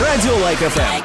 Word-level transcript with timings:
Радио 0.00 0.36
Like 0.38 0.58
FM. 0.58 1.04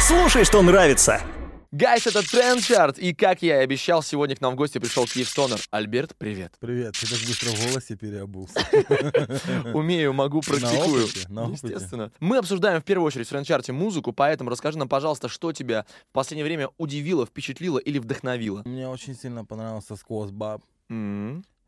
Слушай, 0.00 0.44
что 0.44 0.60
нравится. 0.62 1.22
Guys, 1.70 2.06
это 2.06 2.28
Трендчарт, 2.28 2.98
и 2.98 3.14
как 3.14 3.40
я 3.42 3.60
и 3.60 3.64
обещал, 3.64 4.02
сегодня 4.02 4.36
к 4.36 4.40
нам 4.40 4.54
в 4.54 4.56
гости 4.56 4.78
пришел 4.78 5.06
Kyivstoner. 5.06 5.58
Альберт, 5.70 6.14
привет. 6.16 6.54
Привет, 6.60 6.94
ты 6.98 7.06
так 7.06 7.18
быстро 7.18 7.50
в 7.50 7.66
голосе 7.66 7.96
переобулся. 7.96 8.60
Умею, 9.74 10.12
могу, 10.12 10.40
практикую. 10.40 11.06
на. 11.28 11.48
Естественно. 11.50 12.10
Мы 12.20 12.38
обсуждаем 12.38 12.80
в 12.80 12.84
первую 12.84 13.06
очередь 13.06 13.26
в 13.26 13.30
Трендчарте 13.30 13.72
музыку, 13.72 14.12
поэтому 14.12 14.50
расскажи 14.50 14.76
нам, 14.78 14.88
пожалуйста, 14.88 15.28
что 15.28 15.52
тебя 15.52 15.86
в 16.10 16.12
последнее 16.12 16.44
время 16.44 16.70
удивило, 16.78 17.26
впечатлило 17.26 17.78
или 17.78 17.98
вдохновило? 17.98 18.62
Мне 18.64 18.88
очень 18.88 19.14
сильно 19.14 19.44
понравился 19.44 19.96
Сквозь 19.96 20.30
Баб. 20.30 20.62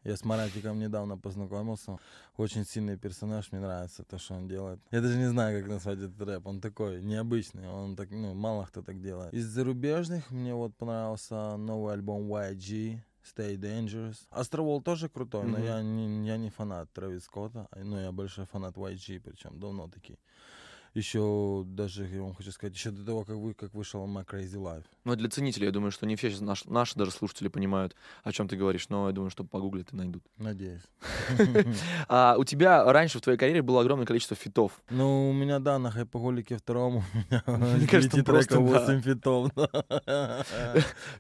Я 0.05 0.17
с 0.17 0.25
Маратиком 0.25 0.79
недавно 0.79 1.19
познакомился. 1.19 1.99
Очень 2.37 2.65
сильный 2.65 2.97
персонаж, 2.97 3.53
мне 3.53 3.61
нравится 3.61 4.03
то, 4.03 4.19
что 4.19 4.35
он 4.35 4.49
делает. 4.49 4.81
Я 4.91 5.03
даже 5.03 5.19
не 5.19 5.29
знаю, 5.29 5.61
как 5.61 5.71
назвать 5.71 5.99
этот 5.99 6.21
рэп. 6.23 6.47
Он 6.47 6.61
такой 6.61 7.03
необычный, 7.03 7.69
он 7.69 7.97
так, 7.97 8.11
ну, 8.11 8.33
мало 8.35 8.65
кто 8.65 8.83
так 8.83 9.01
делает. 9.03 9.35
Из 9.35 9.45
зарубежных 9.47 10.31
мне 10.31 10.55
вот 10.55 10.75
понравился 10.77 11.57
новый 11.57 11.93
альбом 11.93 12.33
YG. 12.33 13.01
Stay 13.23 13.57
Dangerous. 13.57 14.17
Астровол 14.31 14.81
тоже 14.81 15.11
крутой, 15.11 15.45
но 15.47 15.59
Мгм. 15.59 15.67
я 15.67 15.83
не, 15.83 16.27
я 16.27 16.39
не 16.39 16.49
фанат 16.49 16.91
Трэвис 16.93 17.25
Скотта, 17.25 17.69
но 17.77 18.01
я 18.01 18.13
большой 18.13 18.47
фанат 18.47 18.77
YG, 18.77 19.21
причем 19.21 19.61
давно 19.61 19.89
такие. 19.89 20.19
Еще 20.95 21.63
даже, 21.67 22.05
я 22.05 22.23
вам 22.23 22.35
хочу 22.35 22.51
сказать, 22.51 22.75
еще 22.75 22.91
до 22.91 23.05
того, 23.05 23.25
как, 23.25 23.37
вы, 23.37 23.55
как 23.55 23.73
вышел 23.75 24.05
My 24.09 24.27
Crazy 24.27 24.57
Life. 24.57 24.85
Ну, 25.05 25.15
для 25.15 25.29
ценителей, 25.29 25.67
я 25.67 25.73
думаю, 25.73 25.93
что 25.93 26.05
не 26.05 26.17
все 26.17 26.33
наш- 26.41 26.65
наши 26.65 26.97
даже 26.97 27.13
слушатели 27.13 27.47
понимают, 27.47 27.95
о 28.25 28.33
чем 28.33 28.49
ты 28.49 28.57
говоришь, 28.57 28.89
но 28.89 29.07
я 29.07 29.13
думаю, 29.13 29.31
что 29.31 29.45
погуглят 29.45 29.93
и 29.93 29.97
найдут. 29.97 30.25
Надеюсь. 30.37 30.83
А 32.09 32.35
у 32.39 32.45
тебя 32.45 32.85
раньше 32.93 33.19
в 33.19 33.21
твоей 33.21 33.39
карьере 33.39 33.63
было 33.63 33.83
огромное 33.83 34.05
количество 34.07 34.37
фитов. 34.37 34.83
Ну, 34.91 35.31
у 35.31 35.33
меня, 35.33 35.61
да, 35.61 35.79
на 35.79 35.93
хайпоголике 35.93 36.57
втором 36.57 36.97
у 37.47 37.57
меня 37.57 37.87
кажется, 37.91 38.25
просто, 38.25 38.57
треков 38.57 38.73
да. 38.73 38.87
8 38.87 39.01
фитов. 39.03 39.53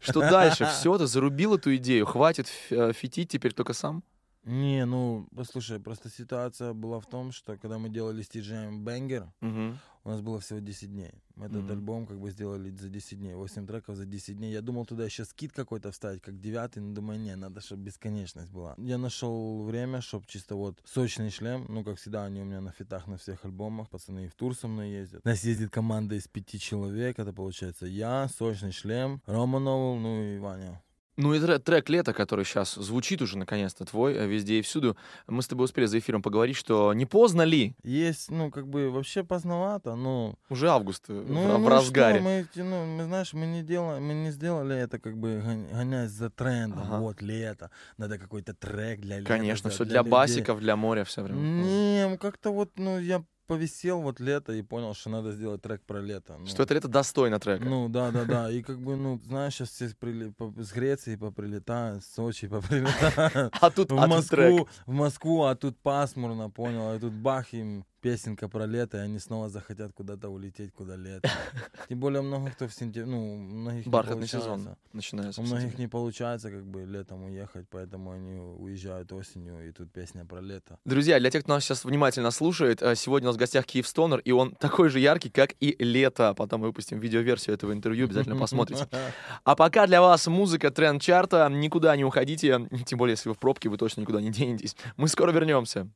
Что 0.01 0.21
дальше? 0.21 0.65
Все, 0.67 0.99
ты 0.99 1.07
зарубил 1.07 1.55
эту 1.55 1.77
идею. 1.77 2.07
Хватит 2.07 2.49
э, 2.71 2.93
фитить 2.93 3.29
теперь 3.31 3.53
только 3.53 3.73
сам? 3.73 4.03
Не, 4.45 4.87
ну, 4.87 5.29
послушай, 5.37 5.79
просто 5.81 6.09
ситуация 6.09 6.73
была 6.73 6.99
в 7.01 7.07
том, 7.07 7.31
что 7.31 7.59
когда 7.59 7.79
мы 7.79 7.91
делали 7.91 8.23
с 8.23 8.29
TJM 8.31 8.83
Banger, 8.83 9.29
Мгм. 9.43 9.79
у 10.05 10.09
нас 10.09 10.23
было 10.23 10.41
всего 10.41 10.61
10 10.61 10.91
дней. 10.91 11.13
Мы 11.37 11.47
этот 11.47 11.63
Мгм. 11.65 11.71
альбом 11.73 12.07
как 12.07 12.19
бы 12.19 12.31
сделали 12.31 12.71
за 12.71 12.89
10 12.89 13.19
дней, 13.19 13.35
8 13.35 13.67
треков 13.67 13.97
за 13.97 14.07
10 14.07 14.39
дней. 14.39 14.51
Я 14.53 14.63
думал 14.63 14.87
туда 14.87 15.05
еще 15.05 15.27
скид 15.27 15.53
какой-то 15.53 15.91
вставить, 15.93 16.23
как 16.23 16.41
девятый, 16.41 16.83
но 16.83 16.95
думаю, 16.95 17.21
не, 17.21 17.37
надо, 17.37 17.61
чтобы 17.61 17.83
бесконечность 17.83 18.51
была. 18.51 18.75
Я 18.79 18.97
нашел 18.97 19.63
время, 19.63 20.01
чтобы 20.01 20.25
чисто 20.27 20.55
вот 20.57 20.79
сочный 20.85 21.31
шлем, 21.31 21.67
ну, 21.69 21.85
как 21.85 21.99
всегда, 21.99 22.25
они 22.25 22.41
у 22.41 22.45
меня 22.45 22.63
на 22.63 22.73
фитах 22.73 23.07
на 23.07 23.19
всех 23.19 23.45
альбомах, 23.45 23.91
пацаны 23.91 24.25
и 24.25 24.29
в 24.29 24.35
тур 24.35 24.55
со 24.57 24.69
мной 24.69 24.91
ездят. 24.91 25.21
У 25.23 25.29
нас 25.29 25.45
ездит 25.45 25.71
команда 25.71 26.15
из 26.15 26.27
пяти 26.29 26.59
человек, 26.59 27.19
это 27.19 27.35
получается 27.35 27.85
я, 27.85 28.27
сочный 28.29 28.73
шлем, 28.73 29.21
Рома 29.27 29.59
Новел, 29.59 29.97
ну 29.97 30.23
и 30.23 30.39
Ваня. 30.39 30.81
Ну 31.21 31.35
и 31.35 31.41
тре- 31.41 31.59
трек 31.59 31.89
«Лето», 31.89 32.13
который 32.13 32.45
сейчас 32.45 32.75
звучит 32.75 33.21
уже 33.23 33.37
наконец-то 33.39 33.85
твой, 33.85 34.15
э, 34.15 34.27
везде 34.27 34.59
и 34.59 34.63
всюду. 34.63 34.97
Мы 35.27 35.43
с 35.43 35.49
тобой 35.49 35.65
успели 35.67 35.87
за 35.87 35.99
эфиром 35.99 36.23
поговорить, 36.23 36.57
что 36.57 36.93
не 36.95 37.07
поздно 37.07 37.43
ли? 37.43 37.75
Есть, 37.83 38.31
ну, 38.31 38.51
как 38.51 38.67
бы 38.69 38.91
вообще 38.91 39.23
поздновато, 39.23 39.95
но 39.97 40.35
Уже 40.49 40.71
август 40.71 41.05
э, 41.09 41.13
Ну, 41.13 41.43
в, 41.43 41.57
в 41.57 41.61
ну 41.61 41.69
разгаре. 41.69 42.21
Что, 42.21 42.25
мы, 42.25 42.47
ну, 42.65 42.87
мы, 42.97 43.05
знаешь, 43.05 43.33
мы 43.33 43.47
не, 43.47 43.63
делаем, 43.63 44.03
мы 44.05 44.15
не 44.15 44.31
сделали 44.31 44.77
это 44.77 44.99
как 44.99 45.17
бы 45.19 45.41
гон- 45.45 45.69
гонясь 45.73 46.11
за 46.11 46.31
трендом. 46.31 46.81
Ага. 46.83 46.99
Вот 47.01 47.23
лето, 47.23 47.71
надо 47.99 48.19
какой-то 48.19 48.55
трек 48.55 49.01
для 49.01 49.19
лета. 49.19 49.29
Конечно, 49.29 49.71
за- 49.71 49.75
все 49.75 49.85
для, 49.85 49.99
людей. 50.01 50.11
басиков, 50.11 50.61
для 50.61 50.77
моря, 50.77 51.05
все 51.05 51.23
время. 51.23 51.39
Не, 51.41 52.17
как-то 52.17 52.51
вот, 52.53 52.71
ну, 52.79 52.99
я 52.99 53.23
повисел 53.51 54.01
вот 54.01 54.21
лето 54.21 54.53
и 54.53 54.63
понял, 54.63 54.95
что 54.95 55.11
надо 55.11 55.33
сделать 55.33 55.61
трек 55.61 55.83
про 55.83 56.01
лето. 56.01 56.37
Ну, 56.39 56.47
Что 56.47 56.63
это 56.63 56.75
лето 56.75 56.89
достойно 56.89 57.39
трека. 57.41 57.65
Ну, 57.65 57.89
да, 57.89 58.11
да, 58.13 58.25
да. 58.25 58.51
И 58.57 58.63
как 58.63 58.79
бы, 58.81 58.97
ну, 58.97 59.21
знаешь, 59.27 59.55
сейчас 59.55 59.71
все 59.71 59.87
прили- 60.01 60.33
по- 60.33 60.53
с 60.63 60.73
Греции 60.73 61.17
поприлетают, 61.17 62.05
с 62.05 62.15
Сочи 62.15 62.47
поприлетают. 62.55 63.53
а 63.61 63.71
тут, 63.71 63.91
В 63.91 63.99
а 63.99 64.07
тут 64.09 64.29
трек. 64.29 64.51
Москву, 64.53 64.69
в 64.87 64.93
Москву, 64.93 65.43
а 65.45 65.55
тут 65.57 65.77
пасмурно, 65.83 66.49
понял, 66.51 66.91
а 66.95 66.99
тут 67.01 67.13
бах 67.13 67.53
им 67.53 67.85
песенка 68.01 68.49
про 68.49 68.67
лето, 68.67 68.99
и 68.99 69.01
они 69.01 69.19
снова 69.19 69.49
захотят 69.49 69.93
куда-то 69.93 70.29
улететь, 70.29 70.73
куда 70.73 70.97
лето. 70.97 71.29
Тем 71.89 72.01
более 72.01 72.23
много 72.23 72.51
кто 72.51 72.67
в 72.67 72.75
сентябре, 72.75 73.11
ну, 73.11 73.37
многих 73.37 73.87
не 73.87 73.91
Бархатный 73.93 74.29
получается. 74.29 74.49
сезон 74.51 74.77
начинается. 74.93 75.41
У 75.41 75.45
многих 75.45 75.79
не 75.79 75.89
получается 75.89 76.51
как 76.51 76.65
бы 76.67 76.85
летом 76.85 77.25
уехать, 77.25 77.67
поэтому 77.71 78.13
они 78.13 78.39
уезжают 78.39 79.13
осенью, 79.13 79.69
и 79.69 79.73
тут 79.73 79.93
песня 79.93 80.25
про 80.25 80.41
лето. 80.41 80.79
Друзья, 80.85 81.19
для 81.19 81.31
тех, 81.31 81.43
кто 81.43 81.55
нас 81.55 81.65
сейчас 81.65 81.85
внимательно 81.85 82.31
слушает, 82.31 82.83
э, 82.83 82.95
сегодня 82.97 83.29
у 83.29 83.31
нас 83.31 83.37
в 83.37 83.39
гостях 83.39 83.67
Киев 83.67 83.87
Стонер, 83.87 84.19
и 84.21 84.33
он 84.33 84.53
такой 84.53 84.89
же 84.89 84.99
яркий, 84.99 85.31
как 85.31 85.55
и 85.61 85.77
лето. 85.79 86.35
Потом 86.35 86.61
мы 86.61 86.69
выпустим 86.69 86.99
видеоверсию 87.01 87.55
этого 87.55 87.73
интервью, 87.73 88.07
обязательно 88.07 88.37
посмотрите. 88.41 88.89
А 89.45 89.57
пока 89.57 89.87
для 89.87 90.01
вас 90.01 90.27
музыка 90.27 90.71
тренд-чарта. 90.71 91.49
Никуда 91.51 91.97
не 91.97 92.05
уходите, 92.05 92.69
тем 92.87 92.99
более, 92.99 93.13
если 93.13 93.29
вы 93.29 93.35
в 93.35 93.39
пробке, 93.39 93.69
вы 93.69 93.77
точно 93.77 94.03
никуда 94.03 94.21
не 94.21 94.31
денетесь. 94.31 94.77
Мы 94.97 95.09
скоро 95.09 95.33
вернемся. 95.33 95.89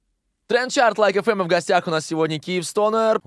Тренд-чарт 0.47 0.99
Like 0.99 1.15
FM, 1.15 1.44
в 1.44 1.47
гостях 1.47 1.87
у 1.87 1.91
нас 1.91 2.05
сегодня 2.05 2.38
Киев 2.38 2.66
Стонер. 2.66 3.19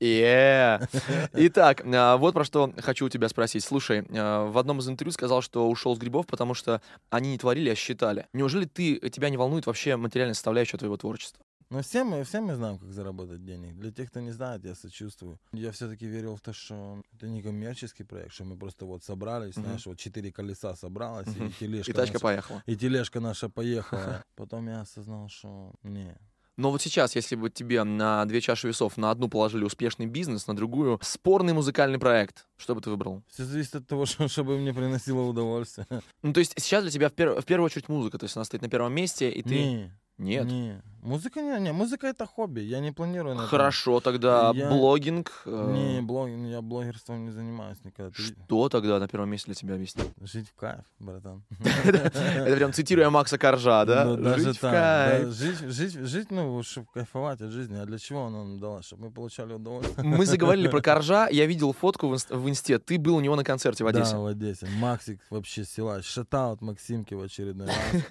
Yeah. 0.00 0.86
Итак, 1.32 1.82
а, 1.86 2.18
вот 2.18 2.34
про 2.34 2.44
что 2.44 2.74
хочу 2.76 3.06
у 3.06 3.08
тебя 3.08 3.30
спросить. 3.30 3.64
Слушай, 3.64 4.04
а, 4.10 4.44
в 4.44 4.58
одном 4.58 4.80
из 4.80 4.88
интервью 4.88 5.12
сказал, 5.12 5.40
что 5.40 5.66
ушел 5.66 5.96
с 5.96 5.98
грибов, 5.98 6.26
потому 6.26 6.52
что 6.52 6.82
они 7.08 7.30
не 7.30 7.38
творили, 7.38 7.70
а 7.70 7.74
считали. 7.74 8.26
Неужели 8.34 8.66
ты, 8.66 8.98
тебя 9.08 9.30
не 9.30 9.38
волнует 9.38 9.64
вообще 9.64 9.96
материальная 9.96 10.34
составляющая 10.34 10.76
твоего 10.76 10.98
творчества? 10.98 11.42
Но 11.68 11.82
все 11.82 12.04
мы, 12.04 12.22
все 12.22 12.40
мы 12.40 12.54
знаем, 12.54 12.78
как 12.78 12.92
заработать 12.92 13.44
денег. 13.44 13.74
Для 13.76 13.90
тех, 13.90 14.08
кто 14.10 14.20
не 14.20 14.30
знает, 14.30 14.64
я 14.64 14.74
сочувствую. 14.76 15.38
Я 15.52 15.72
все-таки 15.72 16.06
верил 16.06 16.36
в 16.36 16.40
то, 16.40 16.52
что 16.52 17.02
это 17.12 17.26
не 17.28 17.42
коммерческий 17.42 18.04
проект, 18.04 18.32
что 18.32 18.44
мы 18.44 18.56
просто 18.56 18.84
вот 18.86 19.02
собрались, 19.02 19.56
Мгм. 19.56 19.66
знаешь, 19.66 19.86
вот 19.86 19.98
четыре 19.98 20.30
колеса 20.30 20.76
собралось, 20.76 21.26
Мгм. 21.26 21.46
и 21.48 21.50
тележка 21.50 21.90
И 21.90 21.94
тачка 21.94 22.12
наша- 22.14 22.22
поехала. 22.22 22.62
И 22.66 22.76
тележка 22.76 23.20
наша 23.20 23.48
поехала. 23.48 24.22
Потом 24.36 24.68
я 24.68 24.82
осознал, 24.82 25.28
что 25.28 25.72
не. 25.82 26.16
Но 26.56 26.70
вот 26.70 26.80
сейчас, 26.80 27.14
если 27.16 27.34
бы 27.36 27.50
тебе 27.50 27.82
на 27.84 28.24
две 28.24 28.40
чаши 28.40 28.68
весов, 28.68 28.96
на 28.96 29.10
одну 29.10 29.28
положили 29.28 29.64
успешный 29.64 30.06
бизнес, 30.06 30.46
на 30.46 30.56
другую 30.56 30.98
спорный 31.02 31.52
музыкальный 31.52 31.98
проект, 31.98 32.46
что 32.56 32.74
бы 32.74 32.80
ты 32.80 32.88
выбрал? 32.90 33.22
Все 33.28 33.44
зависит 33.44 33.74
от 33.74 33.86
того, 33.88 34.06
что, 34.06 34.28
чтобы 34.28 34.56
мне 34.56 34.72
приносило 34.72 35.20
удовольствие. 35.22 35.86
Ну, 36.22 36.32
то 36.32 36.38
есть 36.40 36.54
сейчас 36.56 36.82
для 36.84 36.92
тебя 36.92 37.08
в, 37.10 37.12
пер- 37.12 37.40
в 37.40 37.44
первую 37.44 37.66
очередь 37.66 37.88
музыка, 37.88 38.18
то 38.18 38.24
есть 38.24 38.36
она 38.36 38.44
стоит 38.44 38.62
на 38.62 38.68
первом 38.70 38.92
месте, 38.94 39.28
и 39.30 39.42
ты... 39.42 39.54
Не, 39.64 39.92
Нет? 40.18 40.46
не. 40.46 40.82
Музыка 41.02 41.40
не, 41.40 41.60
не, 41.60 41.72
музыка 41.72 42.08
это 42.08 42.26
хобби, 42.26 42.58
я 42.62 42.80
не 42.80 42.90
планирую 42.90 43.36
на. 43.36 43.46
Хорошо, 43.46 44.00
тогда 44.00 44.50
Я- 44.52 44.68
блогинг. 44.70 45.30
э, 45.46 45.72
Не, 45.72 46.00
блог, 46.02 46.28
я 46.28 46.60
блогерством 46.62 47.26
не 47.26 47.30
занимаюсь 47.30 47.78
никогда. 47.84 48.10
Ты- 48.10 48.22
Что 48.22 48.68
тогда 48.68 48.98
на 48.98 49.06
первом 49.06 49.30
месте 49.30 49.46
для 49.46 49.54
тебя 49.54 49.74
объясни? 49.76 50.02
Жить 50.20 50.48
в 50.48 50.54
кайф, 50.58 50.80
братан. 50.98 51.44
Это 51.84 52.56
прям 52.56 52.72
цитируя 52.72 53.08
Макса 53.10 53.38
Коржа, 53.38 53.84
да? 53.84 54.04
Ну, 54.04 54.36
Жить 54.36 54.56
в 54.56 54.60
кайф. 54.60 55.28
жить, 55.32 56.30
ну, 56.32 56.60
чтобы 56.64 56.88
кайфовать 56.92 57.40
от 57.40 57.52
жизни. 57.52 57.76
А 57.76 57.84
для 57.86 57.98
чего 57.98 58.26
она 58.26 58.38
нам 58.38 58.58
дала? 58.58 58.82
Чтобы 58.82 59.04
мы 59.04 59.10
получали 59.12 59.52
удовольствие. 59.52 60.04
Мы 60.04 60.26
заговорили 60.26 60.66
про 60.66 60.80
Коржа, 60.82 61.28
я 61.28 61.46
видел 61.46 61.72
фотку 61.72 62.08
в 62.08 62.48
инсте, 62.48 62.80
ты 62.80 62.98
был 62.98 63.14
у 63.14 63.20
него 63.20 63.36
на 63.36 63.44
концерте 63.44 63.84
в 63.84 63.86
Одессе. 63.86 64.14
Да, 64.14 64.18
в 64.18 64.26
Одессе. 64.26 64.66
Максик 64.80 65.20
вообще 65.30 65.64
силач. 65.64 66.04
Шатаут 66.04 66.62
Максимки 66.62 67.14
в 67.14 67.22
очередной 67.22 67.68
раз. 67.68 67.76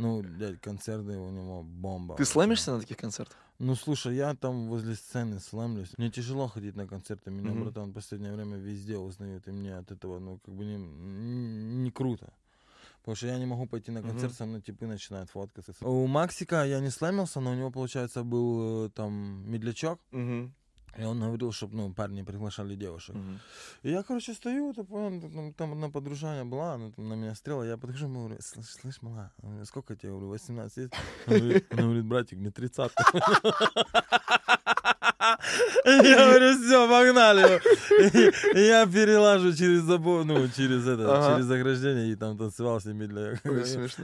Ну, 0.00 0.22
дядь, 0.22 0.60
концерты 0.60 1.16
у 1.18 1.30
него 1.30 1.62
бомба. 1.62 2.16
Ты 2.16 2.22
вообще. 2.22 2.32
слэмишься 2.32 2.72
на 2.72 2.80
таких 2.80 2.96
концертах? 2.96 3.36
Ну, 3.58 3.74
слушай, 3.74 4.16
я 4.16 4.34
там 4.34 4.68
возле 4.68 4.94
сцены 4.94 5.38
слэмлюсь. 5.40 5.92
Мне 5.98 6.10
тяжело 6.10 6.48
ходить 6.48 6.76
на 6.76 6.86
концерты. 6.86 7.30
Меня, 7.30 7.52
Мгм. 7.52 7.64
братан, 7.64 7.90
в 7.90 7.92
последнее 7.94 8.32
время 8.32 8.56
везде 8.56 8.96
узнают. 8.96 9.46
И 9.48 9.50
мне 9.50 9.76
от 9.76 9.90
этого, 9.90 10.18
ну, 10.18 10.38
как 10.38 10.54
бы 10.54 10.64
не, 10.64 10.76
не 10.78 11.90
круто. 11.90 12.32
Потому 13.00 13.16
что 13.16 13.26
я 13.26 13.38
не 13.38 13.46
могу 13.46 13.66
пойти 13.66 13.90
на 13.92 14.00
концерт, 14.02 14.32
Мгм. 14.32 14.36
со 14.36 14.46
мной 14.46 14.60
типы 14.62 14.86
начинают 14.86 15.30
фоткаться. 15.30 15.72
У 15.82 16.06
Максика 16.06 16.64
я 16.64 16.80
не 16.80 16.90
слэмился, 16.90 17.40
но 17.40 17.50
у 17.52 17.54
него, 17.54 17.70
получается, 17.70 18.22
был 18.24 18.86
э, 18.86 18.90
там 18.90 19.42
медлячок. 19.50 20.00
И 20.98 21.04
он 21.04 21.20
говорил, 21.20 21.52
чтобы 21.52 21.76
ну, 21.76 21.92
парни 21.92 22.22
приглашали 22.22 22.74
девушек. 22.74 23.14
Мгм. 23.14 23.40
И 23.82 23.90
я, 23.90 24.02
короче, 24.02 24.34
стою, 24.34 24.72
ты 24.72 24.84
понял, 24.84 25.20
там, 25.20 25.52
там 25.54 25.72
одна 25.72 25.88
подружаня 25.88 26.44
была, 26.44 26.74
она 26.74 26.90
там 26.90 27.08
на 27.08 27.14
меня 27.14 27.34
стрела, 27.34 27.64
я 27.64 27.76
подхожу, 27.76 28.06
ему 28.06 28.20
говорю, 28.26 28.40
слышь, 28.40 28.66
слышь, 28.66 29.02
мала, 29.02 29.32
сколько 29.64 29.94
тебе, 29.94 30.08
Я 30.08 30.14
говорю, 30.14 30.28
18 30.30 30.76
лет? 30.76 30.94
Она 31.26 31.82
говорит, 31.82 32.04
братик, 32.04 32.38
мне 32.38 32.50
30. 32.50 32.92
Я 35.84 36.26
говорю, 36.26 36.58
все, 36.58 36.88
погнали. 36.88 37.60
Я 38.54 38.86
перелажу 38.86 39.54
через 39.54 39.82
забор, 39.82 40.24
ну, 40.24 40.48
через 40.48 40.86
это, 40.86 41.32
через 41.34 41.50
ограждение, 41.50 42.12
и 42.12 42.16
там 42.16 42.36
танцевал 42.36 42.80
с 42.80 42.84
ними 42.84 43.06
для... 43.06 43.38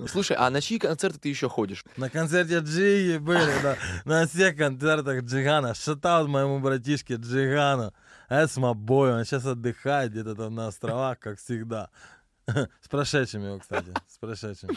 Слушай, 0.08 0.36
а 0.38 0.50
на 0.50 0.60
чьи 0.60 0.78
концерты 0.78 1.18
ты 1.18 1.28
еще 1.28 1.48
ходишь? 1.48 1.84
На 1.96 2.10
концерте 2.10 2.58
Джиги 2.58 3.18
были, 3.18 3.52
да. 3.62 3.76
На 4.04 4.26
всех 4.26 4.56
концертах 4.56 5.22
Джигана. 5.22 5.74
Шатаут 5.74 6.28
моему 6.28 6.60
братишке 6.60 7.14
Джигану. 7.14 7.92
Это 8.28 8.60
my 8.60 8.74
boy, 8.74 9.18
он 9.18 9.24
сейчас 9.24 9.46
отдыхает 9.46 10.10
где-то 10.10 10.34
там 10.34 10.54
на 10.54 10.66
островах, 10.66 11.18
как 11.20 11.38
всегда. 11.38 11.90
С 12.80 12.88
прошедшим 12.88 13.44
его, 13.44 13.58
кстати. 13.58 13.92
С 14.08 14.18
прошедшим. 14.18 14.70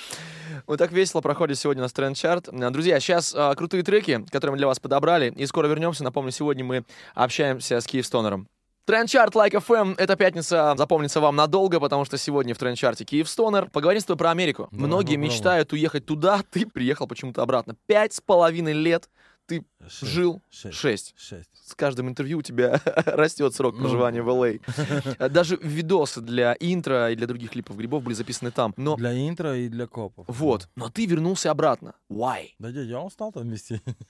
Вот 0.65 0.77
так 0.79 0.91
весело 0.91 1.21
проходит 1.21 1.57
сегодня 1.57 1.83
у 1.83 1.85
нас 1.85 1.93
тренд-чарт. 1.93 2.49
А, 2.49 2.69
Друзья, 2.71 2.99
сейчас 2.99 3.33
а, 3.35 3.53
крутые 3.55 3.83
треки, 3.83 4.25
которые 4.31 4.53
мы 4.53 4.57
для 4.57 4.67
вас 4.67 4.79
подобрали, 4.79 5.31
и 5.35 5.45
скоро 5.45 5.67
вернемся. 5.67 6.03
Напомню, 6.03 6.31
сегодня 6.31 6.63
мы 6.63 6.83
общаемся 7.13 7.79
с 7.79 7.85
Киевстонером. 7.85 8.47
Тренд-чарт 8.85 9.35
Like 9.35 9.51
FM. 9.51 9.93
Эта 9.99 10.15
пятница 10.15 10.73
запомнится 10.75 11.19
вам 11.21 11.35
надолго, 11.35 11.79
потому 11.79 12.05
что 12.05 12.17
сегодня 12.17 12.55
в 12.55 12.57
тренд-чарте 12.57 13.05
Киевстонер. 13.05 13.69
Поговорим 13.69 14.01
с 14.01 14.05
тобой 14.05 14.17
про 14.17 14.31
Америку. 14.31 14.67
Да, 14.71 14.77
Многие 14.79 15.15
попробуй. 15.15 15.27
мечтают 15.27 15.73
уехать 15.73 16.07
туда, 16.07 16.41
ты 16.51 16.65
приехал 16.65 17.05
почему-то 17.05 17.43
обратно. 17.43 17.75
Пять 17.85 18.13
с 18.13 18.21
половиной 18.21 18.73
лет 18.73 19.07
ты 19.49 19.65
Шесть. 19.87 20.11
жил. 20.13 20.41
Шесть. 20.49 21.15
С 21.65 21.75
каждым 21.75 22.07
интервью 22.09 22.37
у 22.39 22.41
тебя 22.41 22.79
растет 23.05 23.53
срок 23.53 23.75
Ну. 23.75 23.81
проживания 23.81 24.21
в 24.21 24.29
LA. 24.29 25.29
Даже 25.29 25.57
видосы 25.61 26.21
для 26.21 26.55
интро 26.59 27.11
и 27.11 27.15
для 27.15 27.27
других 27.27 27.51
клипов 27.51 27.75
грибов 27.77 28.03
были 28.03 28.13
записаны 28.15 28.51
там. 28.51 28.73
Но 28.77 28.95
Для 28.95 29.11
интро 29.27 29.55
и 29.57 29.67
для 29.69 29.85
копов. 29.87 30.25
вот, 30.27 30.69
но 30.75 30.89
ты 30.89 31.05
вернулся 31.05 31.51
обратно. 31.51 31.93
Why? 32.09 32.49
Да, 32.59 32.71
дядя, 32.71 32.89
я 32.89 33.01
устал 33.01 33.31
там 33.31 33.49
вести. 33.49 33.81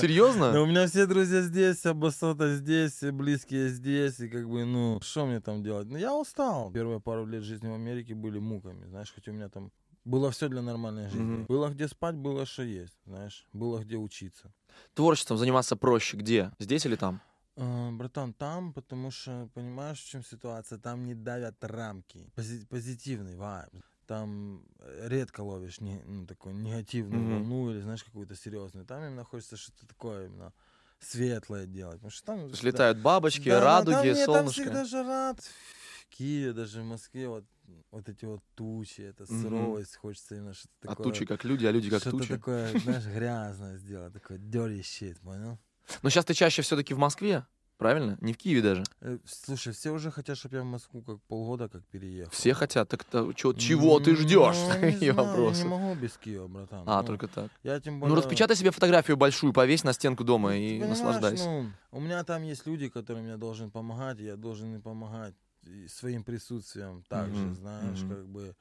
Серьезно? 0.00 0.52
Ну, 0.52 0.62
у 0.62 0.66
меня 0.66 0.86
все 0.86 1.06
друзья 1.06 1.42
здесь, 1.42 1.78
вся 1.78 1.94
басота 1.94 2.54
здесь, 2.54 3.00
близкие 3.02 3.68
здесь, 3.68 4.20
и 4.20 4.28
как 4.28 4.48
бы, 4.48 4.64
ну, 4.64 4.98
что 5.02 5.26
мне 5.26 5.40
там 5.40 5.62
делать? 5.62 5.88
Ну, 5.88 5.98
я 5.98 6.14
устал. 6.14 6.70
Первые 6.72 7.00
пару 7.00 7.26
лет 7.26 7.42
жизни 7.42 7.68
в 7.68 7.74
Америке 7.74 8.14
были 8.14 8.38
муками, 8.38 8.86
знаешь, 8.86 9.12
хоть 9.14 9.28
у 9.28 9.32
меня 9.32 9.48
там 9.48 9.70
было 10.08 10.30
все 10.30 10.48
для 10.48 10.62
нормальной 10.62 11.08
жизни. 11.08 11.22
Мгм. 11.22 11.44
Было 11.46 11.68
где 11.68 11.86
спать, 11.88 12.16
было 12.16 12.46
что 12.46 12.62
есть, 12.62 12.98
знаешь, 13.04 13.46
было 13.52 13.80
где 13.84 13.96
учиться. 13.96 14.52
Творчеством 14.94 15.38
заниматься 15.38 15.76
проще 15.76 16.16
где? 16.16 16.50
Здесь 16.58 16.86
или 16.86 16.96
там? 16.96 17.20
А, 17.56 17.90
братан, 17.90 18.32
там, 18.32 18.72
потому 18.72 19.10
что, 19.10 19.48
понимаешь, 19.54 20.00
в 20.00 20.08
чем 20.08 20.24
ситуация? 20.24 20.78
Там 20.78 21.04
не 21.04 21.14
давят 21.14 21.56
рамки. 21.64 22.30
Пози- 22.36 22.66
позитивный 22.66 23.36
вайб. 23.36 23.84
Там 24.06 24.64
э, 24.78 25.08
редко 25.08 25.42
ловишь 25.42 25.80
не, 25.80 26.00
ну, 26.06 26.26
такую 26.26 26.54
негативную 26.54 27.22
Мгм. 27.22 27.32
волну 27.34 27.70
или, 27.70 27.80
знаешь, 27.80 28.04
какую-то 28.04 28.34
серьезную. 28.36 28.86
Там 28.86 29.02
именно 29.04 29.24
хочется 29.24 29.56
что-то 29.56 29.86
такое 29.86 30.26
именно 30.26 30.52
светлое 31.00 31.66
делать. 31.66 31.96
Потому 31.96 32.10
что 32.10 32.26
там... 32.26 32.50
Всегда- 32.52 32.68
летают 32.68 32.98
бабочки, 32.98 33.48
Да, 33.48 33.60
радуги, 33.60 33.94
там, 33.94 34.04
нет, 34.04 34.16
Там 34.26 34.34
солнышко. 34.34 34.62
всегда 34.62 34.84
жара. 34.84 35.34
В 35.34 36.06
Киеве, 36.16 36.52
даже 36.52 36.80
в 36.80 36.84
Москве, 36.84 37.28
вот, 37.28 37.44
вот 37.90 38.08
эти 38.08 38.24
вот 38.24 38.40
тучи, 38.54 39.02
эта 39.02 39.24
Мгм. 39.30 39.42
суровость, 39.42 39.96
хочется 39.96 40.36
именно 40.36 40.54
что-то 40.54 40.72
А 40.82 40.88
такое. 40.88 41.04
тучи 41.04 41.24
как 41.26 41.44
люди, 41.44 41.66
а 41.66 41.70
люди 41.70 41.90
как 41.90 42.00
что-то 42.00 42.18
тучи. 42.18 42.34
такое, 42.34 42.78
знаешь, 42.78 43.04
грязное 43.04 43.76
сделать, 43.76 44.12
такое 44.12 44.38
dirty 44.38 44.80
shit, 44.80 45.20
понял? 45.20 45.58
Но 46.02 46.10
сейчас 46.10 46.24
ты 46.24 46.34
чаще 46.34 46.62
все-таки 46.62 46.94
в 46.94 46.98
Москве, 46.98 47.46
правильно? 47.78 48.18
Не 48.20 48.32
в 48.32 48.36
Киеве 48.36 48.60
даже. 48.62 48.84
Э, 49.00 49.18
Слушай, 49.24 49.72
все 49.72 49.90
уже 49.92 50.10
хотят, 50.10 50.36
чтобы 50.36 50.56
я 50.56 50.62
в 50.62 50.66
Москву 50.66 51.00
как 51.02 51.20
полгода 51.22 51.68
как 51.68 51.82
переехал. 51.86 52.30
Все 52.32 52.52
хотят. 52.54 52.88
Так 52.88 53.04
то, 53.04 53.32
чё- 53.32 53.54
чего 53.54 54.00
ты 54.00 54.14
ждешь? 54.16 54.56
Ну, 54.68 54.80
не 54.90 55.12
знаю. 55.12 55.50
Я 55.50 55.62
не 55.62 55.64
могу 55.64 55.94
без 55.94 56.16
Киева, 56.18 56.48
братан. 56.48 56.82
А, 56.86 57.00
Ну, 57.00 57.06
только 57.06 57.28
так. 57.28 57.50
Я 57.62 57.80
тем 57.80 57.94
Ну, 57.94 58.00
более... 58.00 58.16
распечатай 58.16 58.56
себе 58.56 58.70
фотографию 58.70 59.16
большую, 59.16 59.52
повесь 59.52 59.84
на 59.84 59.92
стенку 59.92 60.24
дома 60.24 60.50
Ну, 60.50 60.56
и 60.56 60.68
ты 60.68 60.74
понимаешь, 60.80 60.90
наслаждайся. 60.90 61.44
ну, 61.44 61.66
у 61.92 62.00
меня 62.00 62.22
там 62.24 62.42
есть 62.42 62.66
люди, 62.66 62.88
которым 62.88 63.26
я 63.26 63.36
должен 63.36 63.70
помогать, 63.70 64.20
и 64.20 64.24
я 64.24 64.36
должен 64.36 64.74
им 64.74 64.82
помогать 64.82 65.34
и 65.64 65.88
своим 65.88 66.22
присутствием 66.24 67.02
также, 67.08 67.40
Мгм, 67.40 67.54
знаешь, 67.54 67.98
мгм. 68.02 68.08
как 68.08 68.26
бы. 68.28 68.54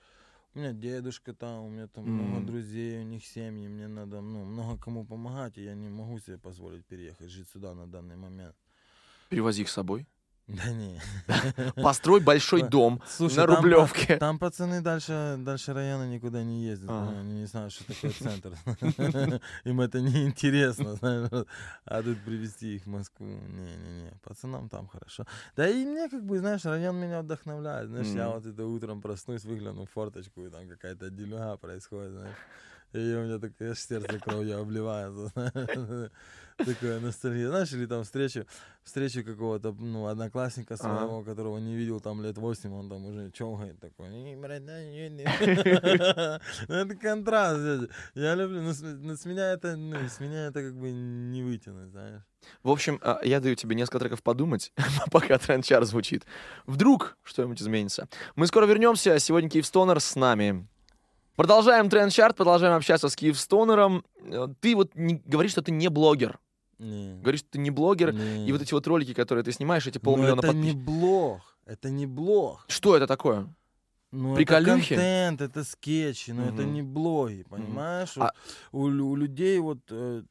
У 0.55 0.59
меня 0.59 0.71
дедушка 0.73 1.33
там, 1.33 1.65
у 1.65 1.69
меня 1.69 1.87
там 1.87 2.05
много 2.05 2.37
Мгм. 2.37 2.45
друзей, 2.47 2.99
у 3.01 3.03
них 3.03 3.23
семьи, 3.25 3.67
мне 3.67 3.87
надо, 3.87 4.21
ну, 4.21 4.43
много 4.43 4.77
кому 4.79 5.05
помогать, 5.05 5.57
и 5.57 5.63
я 5.63 5.75
не 5.75 5.87
могу 5.89 6.19
себе 6.19 6.37
позволить 6.39 6.83
переехать, 6.85 7.29
жить 7.29 7.47
сюда 7.49 7.75
на 7.75 7.85
данный 7.85 8.15
момент. 8.15 8.55
Перевози 9.29 9.61
их 9.61 9.69
с 9.69 9.73
собой. 9.73 10.07
Да 10.47 10.71
не. 10.71 11.01
Построй 11.75 12.21
большой 12.21 12.63
Ой, 12.63 12.69
дом 12.69 13.01
Слушай, 13.05 13.39
на 13.39 13.47
там 13.47 13.55
Рублевке. 13.57 14.15
Там 14.15 14.39
пацаны 14.39 14.79
дальше, 14.79 15.35
дальше 15.39 15.73
района 15.73 16.07
никуда 16.09 16.41
не 16.41 16.63
ездят, 16.63 16.89
Ага. 16.89 17.19
они 17.19 17.41
не 17.41 17.45
знают, 17.47 17.73
что 17.73 17.83
такое 17.85 18.11
центр. 18.11 18.53
Им 19.65 19.81
это 19.81 19.99
не 19.99 20.25
интересно, 20.25 20.95
а 21.83 22.01
тут 22.01 22.23
привезти 22.23 22.75
их 22.75 22.83
в 22.83 22.87
Москву, 22.87 23.25
не-не-не, 23.27 24.13
пацанам 24.23 24.69
там 24.69 24.87
хорошо. 24.87 25.25
Да 25.57 25.67
и 25.67 25.85
мне, 25.85 26.07
как 26.07 26.23
бы, 26.25 26.39
знаешь, 26.39 26.63
район 26.63 26.95
меня 26.95 27.21
вдохновляет, 27.21 27.89
знаешь, 27.89 28.07
я 28.07 28.29
вот 28.29 28.45
это 28.45 28.65
утром 28.65 29.01
проснусь, 29.01 29.43
выгляну 29.43 29.85
в 29.85 29.91
форточку, 29.91 30.45
и 30.45 30.49
там 30.49 30.69
какая-то 30.69 31.09
делюга 31.09 31.57
происходит, 31.57 32.11
знаешь. 32.11 32.37
И 32.93 32.97
у 32.97 33.23
меня 33.23 33.39
такое 33.39 33.75
сердце 33.75 34.19
кровью 34.19 34.59
обливается. 34.59 35.31
Такое 36.57 36.99
ностальгия. 36.99 37.49
Знаешь, 37.49 37.71
или 37.73 37.85
там 37.85 38.03
встречу, 38.03 38.47
встречу 38.83 39.23
какого-то, 39.23 39.73
ну, 39.73 40.07
одноклассника 40.07 40.75
своего, 40.75 41.21
которого 41.21 41.59
не 41.59 41.75
видел 41.75 41.99
там 41.99 42.23
лет 42.23 42.37
8, 42.37 42.73
он 42.73 42.89
там 42.89 43.05
уже 43.05 43.29
чонгает 43.31 43.79
такой. 43.79 44.09
Ну, 46.67 46.75
это 46.75 46.95
контраст. 46.95 47.91
Я 48.15 48.33
люблю, 48.33 48.61
но 48.61 48.73
с 48.73 48.81
но 48.81 49.15
с 49.15 49.25
меня 49.25 49.51
это, 49.51 49.75
ну, 49.75 49.97
с 49.97 50.19
меня 50.19 50.47
это 50.47 50.63
как 50.63 50.75
бы 50.75 50.89
не 50.91 51.43
вытянуть, 51.43 51.91
знаешь. 51.91 52.23
В 52.63 52.69
общем, 52.69 52.99
а, 53.03 53.19
я 53.23 53.39
даю 53.39 53.55
тебе 53.55 53.75
несколько 53.75 53.99
треков 53.99 54.23
подумать, 54.23 54.73
пока 55.11 55.37
трендчар 55.37 55.85
звучит. 55.85 56.25
Вдруг 56.65 57.17
что-нибудь 57.23 57.61
изменится. 57.61 58.07
Мы 58.35 58.47
скоро 58.47 58.65
вернемся. 58.65 59.19
Сегодня 59.19 59.49
Киевстонер 59.49 59.99
с 59.99 60.15
нами. 60.15 60.67
Продолжаем 61.37 61.87
тренд-чарт, 61.87 62.35
продолжаем 62.35 62.73
общаться 62.75 63.09
с 63.09 63.15
Киевстонером. 63.15 64.03
Э, 64.23 64.47
Ты 64.59 64.75
вот 64.75 64.95
не, 64.95 65.21
говоришь, 65.23 65.51
что 65.51 65.61
ты 65.61 65.71
не 65.71 65.87
блогер. 65.87 66.39
Не. 66.79 67.13
Говоришь, 67.21 67.41
что 67.41 67.51
ты 67.51 67.59
не 67.59 67.69
блогер. 67.69 68.11
не. 68.11 68.47
И 68.47 68.51
вот 68.51 68.63
эти 68.63 68.73
вот 68.73 68.87
ролики, 68.87 69.13
которые 69.13 69.43
ты 69.43 69.51
снимаешь, 69.51 69.85
эти 69.85 69.99
Но 69.99 70.01
полмиллиона 70.01 70.39
это 70.39 70.47
не 70.53 70.71
подписчиков. 70.71 70.83
блог, 70.83 71.57
это 71.67 71.89
не 71.91 72.07
блог. 72.07 72.65
Что 72.67 72.97
это 72.97 73.05
такое? 73.05 73.47
Ну, 74.11 74.33
Приколюхи? 74.35 74.93
это 74.95 75.01
контент, 75.03 75.41
это 75.41 75.63
скетчи, 75.63 76.31
но 76.31 76.45
это 76.45 76.63
Мгм. 76.63 76.73
не 76.73 76.81
блоги, 76.81 77.43
понимаешь? 77.47 78.17
А- 78.17 78.31
Вот 78.71 78.87
У, 78.93 79.05
у 79.11 79.15
людей 79.15 79.59
вот 79.59 79.79
э, 79.91 80.23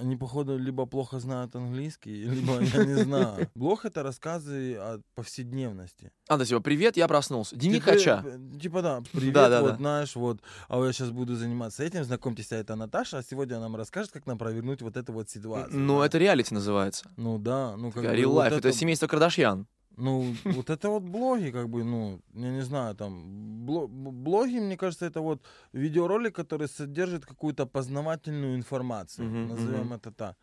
они, 0.00 0.16
походу, 0.16 0.58
либо 0.58 0.86
плохо 0.86 1.20
знают 1.20 1.54
английский, 1.54 2.24
либо 2.24 2.60
я 2.60 2.84
не 2.84 2.94
знаю. 3.04 3.48
Блог 3.54 3.84
это 3.84 4.02
рассказы 4.02 4.74
о 4.74 5.00
повседневности. 5.14 6.10
А, 6.28 6.36
да, 6.36 6.44
типа, 6.44 6.60
привет, 6.60 6.96
я 6.96 7.06
проснулся. 7.08 7.54
Дневник 7.56 7.84
Типа, 7.84 7.92
Хача. 7.96 8.24
э, 8.26 8.58
Типа, 8.60 8.82
да, 8.82 9.02
привет, 9.12 9.34
Да-да-да. 9.34 9.62
вот, 9.62 9.76
знаешь, 9.76 10.16
вот, 10.16 10.40
а 10.68 10.84
я 10.84 10.92
сейчас 10.92 11.10
буду 11.10 11.36
заниматься 11.36 11.84
этим, 11.84 12.04
знакомьтесь, 12.04 12.50
а 12.52 12.56
это 12.56 12.74
Наташа, 12.74 13.18
а 13.18 13.22
сегодня 13.22 13.56
она 13.56 13.68
нам 13.68 13.76
расскажет, 13.76 14.10
как 14.12 14.26
нам 14.26 14.38
провернуть 14.38 14.80
вот 14.82 14.96
эту 14.96 15.12
вот 15.12 15.28
ситуацию. 15.28 15.78
Ну, 15.78 16.00
да. 16.00 16.06
это 16.06 16.18
реалити 16.18 16.54
называется. 16.54 17.08
Ну 17.16 17.38
да, 17.38 17.76
ну 17.76 17.92
как 17.92 18.04
Real 18.04 18.24
бы 18.28 18.32
вот 18.32 18.46
life. 18.46 18.56
Это 18.56 18.72
семейство 18.72 19.06
Кардашьян. 19.06 19.66
Ну, 19.98 20.34
вот 20.44 20.70
это 20.70 20.88
вот 20.88 21.02
блоги, 21.02 21.50
как 21.50 21.68
бы, 21.68 21.84
ну, 21.84 22.20
я 22.34 22.50
не 22.50 22.62
знаю, 22.62 22.94
там, 22.94 23.66
блоги, 23.66 24.60
мне 24.60 24.76
кажется, 24.76 25.06
это 25.06 25.20
вот 25.20 25.42
видеоролик, 25.72 26.34
который 26.34 26.68
содержит 26.68 27.26
какую-то 27.26 27.66
познавательную 27.66 28.56
информацию, 28.56 29.26
Мгм, 29.26 29.48
назовем 29.48 29.84
мгм. 29.84 29.92
это 29.94 30.12
так. 30.12 30.36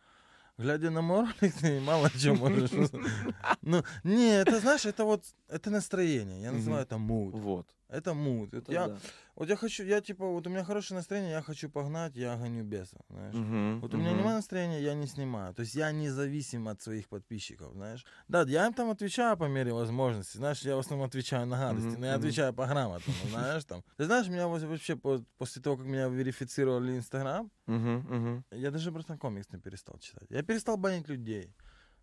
Глядя 0.58 0.90
на 0.90 1.02
мой 1.02 1.20
ролик, 1.20 1.54
ты 1.60 1.80
мало 1.80 2.10
чего 2.10 2.36
можешь... 2.36 2.70
Ну, 3.62 3.82
не, 4.04 4.40
это, 4.42 4.60
знаешь, 4.60 4.86
это 4.86 5.04
вот, 5.04 5.24
это 5.48 5.70
настроение, 5.70 6.42
я 6.42 6.52
называю 6.52 6.82
это 6.82 6.98
муд. 6.98 7.34
Вот. 7.34 7.66
Это 7.88 8.14
муд. 8.14 8.52
Вот 8.52 8.62
Это 8.64 8.72
я, 8.72 8.88
да. 8.88 8.98
вот 9.36 9.48
я 9.48 9.56
хочу, 9.56 9.84
я 9.84 10.00
типа, 10.00 10.26
вот 10.26 10.46
у 10.46 10.50
меня 10.50 10.64
хорошее 10.64 10.98
настроение, 10.98 11.30
я 11.32 11.42
хочу 11.42 11.70
погнать, 11.70 12.16
я 12.16 12.36
гоню 12.36 12.64
беса, 12.64 12.96
знаешь. 13.08 13.34
Мгм, 13.34 13.80
Вот 13.80 13.94
у 13.94 13.96
меня 13.96 14.10
мгм. 14.10 14.22
нет 14.22 14.26
настроения, 14.26 14.80
я 14.82 14.94
не 14.94 15.06
снимаю. 15.06 15.54
То 15.54 15.62
есть 15.62 15.74
я 15.76 15.92
независим 15.92 16.66
от 16.68 16.82
своих 16.82 17.08
подписчиков, 17.08 17.72
знаешь. 17.74 18.04
Да, 18.28 18.42
я 18.42 18.66
им 18.66 18.72
там 18.74 18.90
отвечаю 18.90 19.36
по 19.36 19.44
мере 19.44 19.72
возможности. 19.72 20.36
Знаешь, 20.36 20.62
я 20.62 20.74
в 20.74 20.80
основном 20.80 21.06
отвечаю 21.06 21.46
на 21.46 21.58
гадости, 21.58 21.90
Мгм, 21.90 22.00
но 22.00 22.06
я 22.06 22.12
мгм. 22.16 22.20
отвечаю 22.22 22.52
по-грамотному, 22.54 23.18
знаешь, 23.28 23.64
там. 23.64 23.84
Ты 23.96 24.04
знаешь, 24.06 24.28
меня 24.28 24.48
вообще 24.48 24.96
по- 24.96 25.24
после 25.38 25.62
того, 25.62 25.76
как 25.76 25.86
меня 25.86 26.08
верифицировали 26.08 26.96
Инстаграм, 26.96 27.50
Мгм, 27.66 28.06
мгм. 28.08 28.44
я 28.50 28.70
даже 28.70 28.90
просто 28.90 29.16
комикс 29.16 29.48
не 29.52 29.58
перестал 29.60 29.98
читать. 29.98 30.26
Я 30.30 30.42
перестал 30.42 30.76
банить 30.76 31.08
людей. 31.08 31.54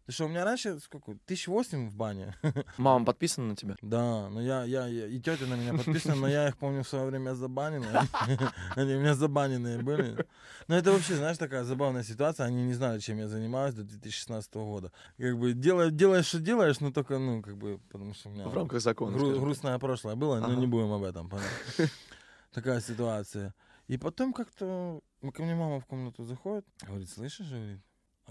Ты 0.05 0.11
что, 0.11 0.25
у 0.25 0.27
меня 0.27 0.43
раньше 0.43 0.79
сколько? 0.81 1.15
Тысяч 1.25 1.47
восемь 1.47 1.89
в 1.89 1.95
бане. 1.95 2.35
Мама 2.77 3.05
подписана 3.05 3.47
на 3.47 3.55
тебя? 3.55 3.75
Да, 3.81 4.29
но 4.29 4.41
я, 4.41 4.65
я, 4.65 4.85
я- 4.87 5.07
и 5.07 5.17
тетя 5.19 5.45
на 5.45 5.53
меня 5.55 5.73
подписана, 5.73 6.15
но 6.15 6.27
я 6.27 6.49
их 6.49 6.57
помню 6.57 6.83
в 6.83 6.87
свое 6.89 7.05
время 7.05 7.35
забанил. 7.35 7.83
Они 8.75 8.95
у 8.95 8.99
меня 8.99 9.13
забаненные 9.15 9.81
были. 9.81 10.25
Но 10.67 10.75
это 10.75 10.91
вообще, 10.91 11.15
знаешь, 11.15 11.37
такая 11.37 11.63
забавная 11.63 12.03
ситуация. 12.03 12.45
Они 12.47 12.63
не 12.63 12.73
знали, 12.73 12.99
чем 12.99 13.17
я 13.17 13.29
занимаюсь 13.29 13.73
до 13.75 13.83
2016 13.83 14.53
года. 14.55 14.91
Как 15.17 15.37
бы 15.39 15.53
делаешь, 15.53 15.93
делаешь, 15.93 16.25
что 16.25 16.39
делаешь, 16.39 16.81
но 16.81 16.91
только, 16.91 17.17
ну, 17.17 17.41
как 17.41 17.55
бы, 17.57 17.79
потому 17.89 18.13
что 18.13 18.27
у 18.29 18.33
меня 18.33 18.47
В 18.47 18.53
рамках 18.53 18.81
закона. 18.81 19.17
гру- 19.17 19.39
грустное 19.39 19.79
прошлое 19.79 20.15
было, 20.15 20.39
но 20.39 20.53
не 20.53 20.67
будем 20.67 20.91
об 20.91 21.03
этом. 21.03 21.31
Такая 22.53 22.81
ситуация. 22.81 23.53
И 23.87 23.97
потом 23.97 24.33
как-то 24.33 25.01
ко 25.33 25.43
мне 25.43 25.55
мама 25.55 25.79
в 25.79 25.85
комнату 25.85 26.23
заходит, 26.23 26.65
говорит, 26.85 27.09
слышишь, 27.09 27.49
говорит, 27.49 27.79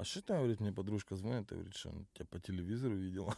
а 0.03 0.05
что 0.05 0.21
там, 0.21 0.39
говорит, 0.39 0.59
мне 0.59 0.73
подружка 0.73 1.15
звонит, 1.15 1.53
и 1.53 1.55
говорит, 1.55 1.77
что 1.77 1.91
он 1.91 2.07
тебя 2.13 2.27
по 2.29 2.41
телевизору 2.41 2.97
видел. 2.97 3.33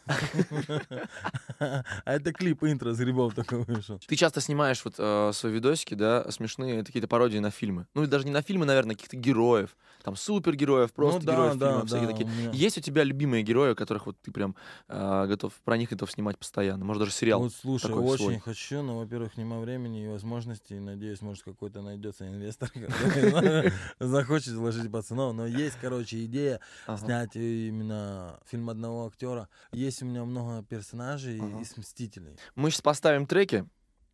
А 1.59 1.85
это 2.07 2.33
клип 2.33 2.65
интро 2.65 2.95
с 2.95 2.99
грибов 2.99 3.35
такой 3.35 3.65
вышел. 3.65 4.01
Ты 4.07 4.17
часто 4.17 4.41
снимаешь 4.41 4.83
вот 4.83 4.95
э, 4.97 5.31
свои 5.35 5.53
видосики, 5.53 5.95
да, 5.95 6.31
смешные 6.31 6.83
какие-то 6.83 7.07
пародии 7.07 7.39
на 7.39 7.51
фильмы. 7.51 7.87
Ну, 7.95 8.05
и 8.05 8.07
даже 8.07 8.25
не 8.25 8.31
на 8.31 8.41
фильмы, 8.41 8.65
наверное, 8.65 8.95
каких-то 8.95 9.17
героев. 9.17 9.77
Там 10.03 10.17
супергероев, 10.17 10.93
просто 10.93 11.21
Ну 11.25 11.33
героев 11.33 11.53
фильмов 11.53 11.87
всякие 11.87 12.09
такие. 12.09 12.51
Есть 12.55 12.79
у 12.79 12.81
тебя 12.81 13.05
любимые 13.05 13.43
герои, 13.43 13.75
которых 13.75 14.07
вот 14.07 14.17
ты 14.23 14.33
прям 14.33 14.57
э, 14.89 15.27
готов, 15.27 15.53
про 15.65 15.77
них 15.77 15.91
готов 15.91 16.11
снимать 16.11 16.39
постоянно? 16.39 16.85
Может, 16.85 17.01
даже 17.01 17.13
сериал? 17.13 17.41
Вот 17.41 17.53
слушай, 17.53 17.93
очень 17.93 18.41
хочу, 18.41 18.83
но, 18.83 18.99
во-первых, 18.99 19.37
нема 19.37 19.61
времени 19.61 20.05
и 20.05 20.09
возможностей. 20.09 20.79
Надеюсь, 20.81 21.21
может, 21.21 21.45
какой-то 21.45 21.83
найдется 21.83 22.27
инвестор, 22.27 22.71
который 22.75 23.73
захочет 24.01 24.55
вложить 24.55 24.91
пацанов. 24.91 25.35
Но 25.35 25.47
есть, 25.47 25.77
короче, 25.81 26.25
идея 26.25 26.54
Ага. 26.87 26.99
снять 26.99 27.37
именно 27.37 28.39
фильм 28.47 28.71
одного 28.71 29.07
актера. 29.07 29.49
Есть 29.73 30.03
у 30.03 30.07
меня 30.07 30.25
много 30.25 30.63
персонажей 30.65 31.41
Ага. 31.41 31.61
из 31.61 31.77
«Мстителей». 31.77 32.37
Мы 32.55 32.71
сейчас 32.71 32.83
поставим 32.83 33.27
треки 33.27 33.67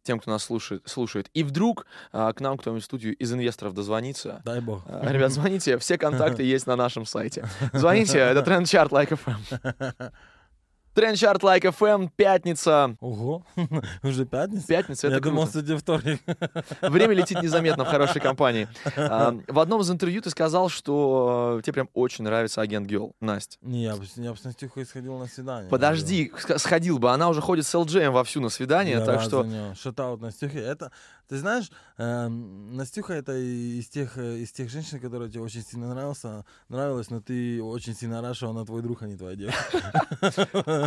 тем, 0.02 0.18
кто 0.18 0.30
нас 0.30 0.44
слушает, 0.44 0.82
слушает. 0.86 1.28
И 1.34 1.42
вдруг 1.42 1.86
а, 2.10 2.32
к 2.32 2.40
нам 2.40 2.56
кто-нибудь 2.56 2.82
в 2.82 2.86
студию 2.86 3.14
из 3.16 3.32
инвесторов 3.32 3.74
дозвонится. 3.74 4.40
Дай 4.44 4.60
бог. 4.60 4.82
А, 4.86 5.06
Ребят, 5.12 5.30
звоните, 5.32 5.76
все 5.78 5.98
контакты 5.98 6.42
есть 6.54 6.66
на 6.66 6.74
нашем 6.76 7.04
сайте. 7.04 7.46
Звоните, 7.74 8.18
это 8.18 8.42
Тренд 8.42 8.66
Чарт 8.66 8.92
Like 8.92 9.10
FM. 9.10 10.12
Тренд 10.92 11.16
Чарт 11.16 11.42
Like 11.44 11.62
FM, 11.62 12.10
пятница. 12.16 12.96
Ого, 13.00 13.44
уже 14.02 14.26
пятница? 14.26 14.66
Пятница, 14.66 15.06
Я 15.06 15.14
это 15.14 15.22
думал, 15.22 15.44
круто. 15.44 15.52
сегодня 15.60 15.78
вторник. 15.78 16.20
Время 16.82 17.14
летит 17.14 17.40
незаметно 17.42 17.84
в 17.84 17.88
хорошей 17.88 18.20
компании. 18.20 18.66
В 18.96 19.58
одном 19.60 19.82
из 19.82 19.90
интервью 19.90 20.20
ты 20.20 20.30
сказал, 20.30 20.68
что 20.68 21.58
э, 21.58 21.62
тебе 21.62 21.74
прям 21.74 21.88
очень 21.94 22.24
нравится 22.24 22.60
агент 22.60 22.88
Гел, 22.88 23.12
Настя. 23.20 23.56
Не, 23.62 23.84
я 23.84 23.94
бы 23.96 24.04
с- 24.04 24.16
я 24.16 24.32
бы 24.32 24.36
с 24.36 24.42
Настюхой 24.42 24.84
сходил 24.84 25.16
на 25.16 25.26
свидание. 25.26 25.70
Подожди, 25.70 26.32
сх- 26.36 26.58
сходил 26.58 26.98
бы, 26.98 27.12
она 27.12 27.28
уже 27.28 27.40
ходит 27.40 27.66
с 27.66 27.74
ЛДЖем 27.78 28.12
вовсю 28.12 28.40
на 28.40 28.48
свидание, 28.48 28.96
Я 28.98 29.04
так 29.04 29.20
что... 29.22 29.46
Шатаут 29.80 30.20
Настюхи. 30.20 30.56
Это, 30.58 30.90
ты 31.30 31.36
знаешь, 31.36 31.70
эм, 31.96 32.74
Настюха 32.74 33.14
это 33.14 33.36
из 33.36 33.88
тех, 33.88 34.18
э, 34.18 34.38
из 34.38 34.50
тех 34.50 34.68
женщин, 34.68 34.98
которые 34.98 35.30
тебе 35.30 35.42
очень 35.42 35.62
сильно 35.62 35.94
нравился, 35.94 36.44
нравилась, 36.68 37.08
но 37.08 37.20
ты 37.20 37.62
очень 37.62 37.94
сильно 37.94 38.20
рад, 38.20 38.34
что 38.34 38.50
она 38.50 38.64
твой 38.64 38.82
друг, 38.82 39.02
а 39.02 39.06
не 39.06 39.16
твоя 39.16 39.36
девушка. 39.36 39.92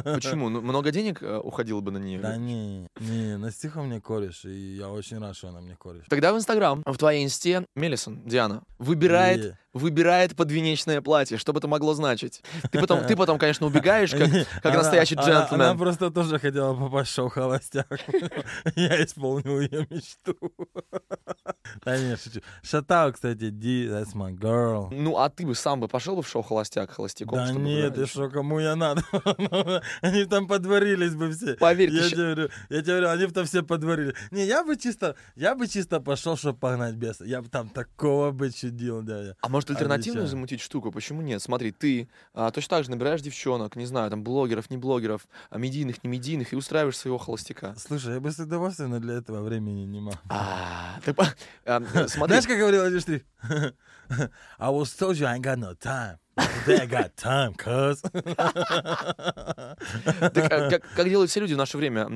Почему? 0.03 0.50
Ну, 0.50 0.59
много 0.59 0.91
денег 0.91 1.23
э, 1.23 1.38
уходило 1.38 1.79
бы 1.79 1.91
на 1.91 1.97
нее? 1.97 2.19
Да 2.19 2.35
не, 2.35 2.89
не, 3.00 3.38
Настюха 3.38 3.83
мне 3.83 4.01
кореш, 4.01 4.43
и 4.43 4.75
я 4.75 4.89
очень 4.89 5.17
рад, 5.19 5.38
что 5.38 5.47
она 5.47 5.62
мне 5.62 5.77
кореш. 5.77 6.03
Тогда 6.09 6.33
в 6.33 6.38
Инстаграм, 6.38 6.83
в 6.85 6.97
твоей 6.97 7.23
инсте, 7.23 7.65
Мелисон, 7.75 8.21
Диана, 8.25 8.63
выбирает. 8.79 9.55
Выбирает 9.74 10.36
подвенечное 10.36 11.01
платье. 11.01 11.38
Что 11.38 11.51
бы 11.53 11.60
это 11.60 11.68
могло 11.68 11.94
значить? 11.94 12.42
Ты 12.72 12.80
потом, 12.80 13.06
ты 13.06 13.15
потом 13.15 13.38
конечно, 13.39 13.65
убегаешь, 13.68 14.12
как, 14.12 14.30
как 14.62 14.65
Она- 14.65 14.77
настоящий 14.77 15.15
она- 15.15 15.24
джентльмен. 15.25 15.62
Она 15.62 15.75
просто 15.75 16.12
тоже 16.12 16.39
хотела 16.39 16.75
попасть 16.75 17.12
в 17.12 17.13
шоу 17.13 17.30
«Холостяк». 17.30 17.88
Я 18.75 19.03
исполнил 19.03 19.60
ее 19.60 19.88
мечту. 19.89 20.36
Да 21.86 21.98
не, 21.98 22.15
шучу. 22.15 22.42
Шатау, 22.62 23.12
кстати, 23.13 23.50
Ди, 23.50 23.88
that's 23.88 24.13
my 24.13 24.32
girl. 24.38 24.89
Ну, 24.92 25.18
а 25.18 25.30
ты 25.30 25.46
бы 25.46 25.56
сам 25.56 25.80
бы 25.80 25.88
пошел 25.88 26.15
бы 26.15 26.22
в 26.22 26.27
шоу 26.27 26.42
«Холостяк» 26.44 26.92
холостяком? 26.92 27.38
Да 27.38 27.51
нет, 27.51 27.96
ты 27.96 28.06
что, 28.06 28.30
кому 28.30 28.60
я 28.60 28.75
надо? 28.75 29.03
Они 30.01 30.25
там 30.25 30.48
подварились 30.48 31.15
бы 31.15 31.32
все. 31.32 31.56
Поверь, 31.56 31.89
Я 31.89 32.08
тебе 32.10 32.18
говорю, 32.18 32.50
я 32.70 32.82
тебе 32.82 32.92
говорю, 32.94 33.10
они 33.10 33.25
бы 33.25 33.32
там 33.32 33.46
все 33.46 33.63
подварили. 33.63 34.13
Не, 34.32 34.46
я 34.46 34.63
бы 34.63 34.75
чисто, 34.77 35.15
я 35.36 35.56
бы 35.56 35.68
чисто 35.68 36.00
пошел, 36.00 36.38
чтобы 36.38 36.58
погнать 36.60 36.96
беса. 36.96 37.25
Я 37.25 37.42
бы 37.42 37.50
там 37.50 37.70
такого 37.70 38.32
бы 38.32 38.51
чудил, 38.51 39.01
дядя. 39.01 39.36
А 39.42 39.50
может 39.50 39.62
альтернативную 39.70 40.24
Отвечаю. 40.24 40.27
замутить 40.38 40.62
штуку? 40.62 40.91
Почему 40.91 41.22
нет? 41.22 41.41
Смотри, 41.41 41.72
ты 41.72 42.10
а, 42.34 42.51
точно 42.51 42.77
так 42.77 42.84
же 42.86 42.91
набираешь 42.91 43.22
девчонок, 43.22 43.75
не 43.75 43.86
знаю, 43.86 44.10
там 44.10 44.24
блогеров, 44.24 44.70
не 44.70 44.77
блогеров, 44.77 45.27
а 45.50 45.58
медийных, 45.58 46.03
не 46.03 46.10
медийных, 46.10 46.53
и 46.53 46.55
устраиваешь 46.55 46.98
своего 46.98 47.17
холостяка. 47.17 47.75
Слушай, 47.77 48.15
я 48.15 48.20
бы 48.20 48.32
с 48.32 48.39
удовольствием, 48.39 48.91
но 48.91 49.00
для 49.00 49.15
этого 49.15 49.41
времени 49.41 49.86
не 49.86 50.00
могу. 50.01 50.17
А, 50.29 51.00
ты 51.03 51.13
по- 51.13 51.27
а, 51.65 51.82
смотри, 52.08 52.36
Знаешь, 52.36 52.48
как 52.48 52.58
говорил 52.58 52.84
один 52.84 53.00
штрих? 53.00 53.22
I 54.60 54.70
was 54.70 54.86
told 54.98 55.15
you 55.17 55.25
I 55.25 55.38
ain't 55.38 55.41
got 55.43 55.58
no 55.58 55.74
time. 55.75 56.17
I 56.38 56.88
got 56.88 57.16
time, 57.16 57.54
cuz. 57.56 58.02
так, 60.34 60.52
а, 60.52 60.70
как, 60.70 60.82
как 60.94 61.10
делают 61.10 61.30
все 61.30 61.40
люди 61.42 61.54
в 61.54 61.58
наше 61.58 61.78
время? 61.78 62.08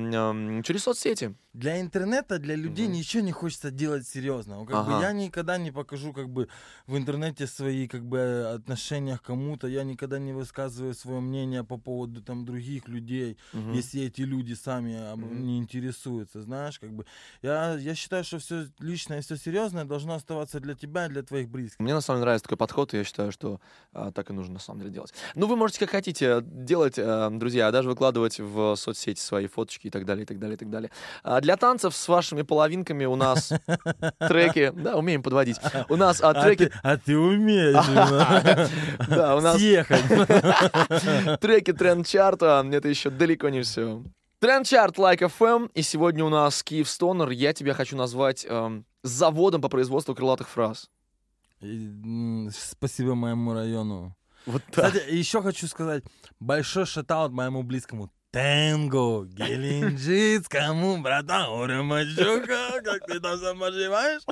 Через 0.62 0.82
соцсети. 0.82 1.34
Для 1.54 1.80
интернета, 1.80 2.38
для 2.38 2.54
людей 2.54 2.86
Мгм. 2.86 2.92
ничего 2.94 3.22
не 3.22 3.32
хочется 3.32 3.70
делать 3.70 4.06
серьезно. 4.06 4.64
Как 4.64 4.66
бы 4.66 4.92
Ага. 4.92 5.00
я 5.00 5.12
никогда 5.12 5.58
не 5.58 5.72
покажу 5.72 6.12
как 6.12 6.28
бы 6.28 6.48
в 6.86 6.96
интернете 6.96 7.46
свои 7.46 7.88
как 7.88 8.04
бы 8.04 8.52
отношения 8.54 9.16
к 9.18 9.22
кому-то. 9.22 9.66
Я 9.66 9.82
никогда 9.84 10.18
не 10.18 10.32
высказываю 10.32 10.94
свое 10.94 11.20
мнение 11.20 11.64
по 11.64 11.76
поводу 11.76 12.22
там 12.22 12.44
других 12.44 12.88
людей, 12.88 13.38
Мгм. 13.52 13.74
если 13.74 14.02
эти 14.02 14.22
люди 14.22 14.54
сами 14.54 15.14
Мгм. 15.16 15.46
не 15.46 15.58
интересуются, 15.58 16.42
знаешь, 16.42 16.78
как 16.78 16.92
бы. 16.92 17.06
Я, 17.42 17.74
я 17.74 17.94
считаю, 17.94 18.24
что 18.24 18.38
все 18.38 18.66
личное, 18.78 19.20
все 19.20 19.36
серьезное 19.36 19.84
должно 19.84 20.14
оставаться 20.14 20.60
для 20.60 20.74
тебя 20.74 21.06
и 21.06 21.08
для 21.08 21.22
твоих 21.22 21.48
близких. 21.48 21.80
Мне 21.80 21.94
на 21.94 22.00
самом 22.00 22.18
деле 22.18 22.24
нравится 22.26 22.44
такой 22.44 22.56
подход, 22.58 22.94
и 22.94 22.98
я 22.98 23.04
считаю, 23.04 23.32
что 23.32 23.60
а, 23.92 24.07
так 24.12 24.30
и 24.30 24.32
нужно 24.32 24.54
на 24.54 24.60
самом 24.60 24.80
деле 24.80 24.92
делать. 24.92 25.12
Ну, 25.34 25.46
вы 25.46 25.56
можете 25.56 25.80
как 25.80 25.90
хотите 25.90 26.40
делать, 26.42 26.94
а, 26.98 27.30
друзья, 27.30 27.70
даже 27.70 27.88
выкладывать 27.88 28.38
в 28.40 28.76
соцсети 28.76 29.20
свои 29.20 29.46
фоточки 29.46 29.88
и 29.88 29.90
так 29.90 30.04
далее, 30.04 30.24
и 30.24 30.26
так 30.26 30.38
далее, 30.38 30.54
и 30.54 30.58
так 30.58 30.70
далее. 30.70 30.90
А 31.22 31.40
для 31.40 31.56
танцев 31.56 31.94
с 31.94 32.08
вашими 32.08 32.42
половинками 32.42 33.04
у 33.04 33.16
нас 33.16 33.52
треки, 34.18 34.72
да, 34.74 34.96
умеем 34.96 35.22
подводить. 35.22 35.56
У 35.88 35.96
нас 35.96 36.20
а, 36.22 36.30
А 36.30 36.42
треки, 36.42 36.66
ты, 36.66 36.72
а 36.82 36.96
ты 36.96 37.16
умеешь 37.16 37.78
да, 39.08 39.36
у 39.36 39.40
нас 39.40 39.56
треки 41.40 41.72
тренд-чарта, 41.72 42.66
это 42.70 42.88
еще 42.88 43.10
далеко 43.10 43.48
не 43.48 43.62
все. 43.62 44.02
Тренд-чарт 44.40 44.98
Like 44.98 45.32
FM, 45.36 45.70
и 45.74 45.82
сегодня 45.82 46.24
у 46.24 46.28
нас 46.28 46.62
Киев 46.62 46.88
Стонер. 46.88 47.30
Я 47.30 47.52
тебя 47.52 47.74
хочу 47.74 47.96
назвать 47.96 48.46
эм, 48.48 48.84
заводом 49.02 49.60
по 49.60 49.68
производству 49.68 50.14
крылатых 50.14 50.48
фраз. 50.48 50.88
И, 51.60 52.48
Спасибо 52.52 53.14
моему 53.14 53.52
району. 53.52 54.16
Вот 54.46 54.62
так. 54.70 54.92
Кстати, 54.92 55.12
еще 55.12 55.42
хочу 55.42 55.66
сказать 55.66 56.04
большой 56.40 56.86
шатаут 56.86 57.32
моему 57.32 57.62
близкому 57.62 58.10
Тенго, 58.30 59.24
Геленджицкому, 59.24 61.00
братан, 61.00 61.50
Уремачука, 61.50 62.82
как 62.84 63.06
ты 63.06 63.20
там 63.20 63.38
сам 63.38 63.58
поживаешь? 63.58 64.22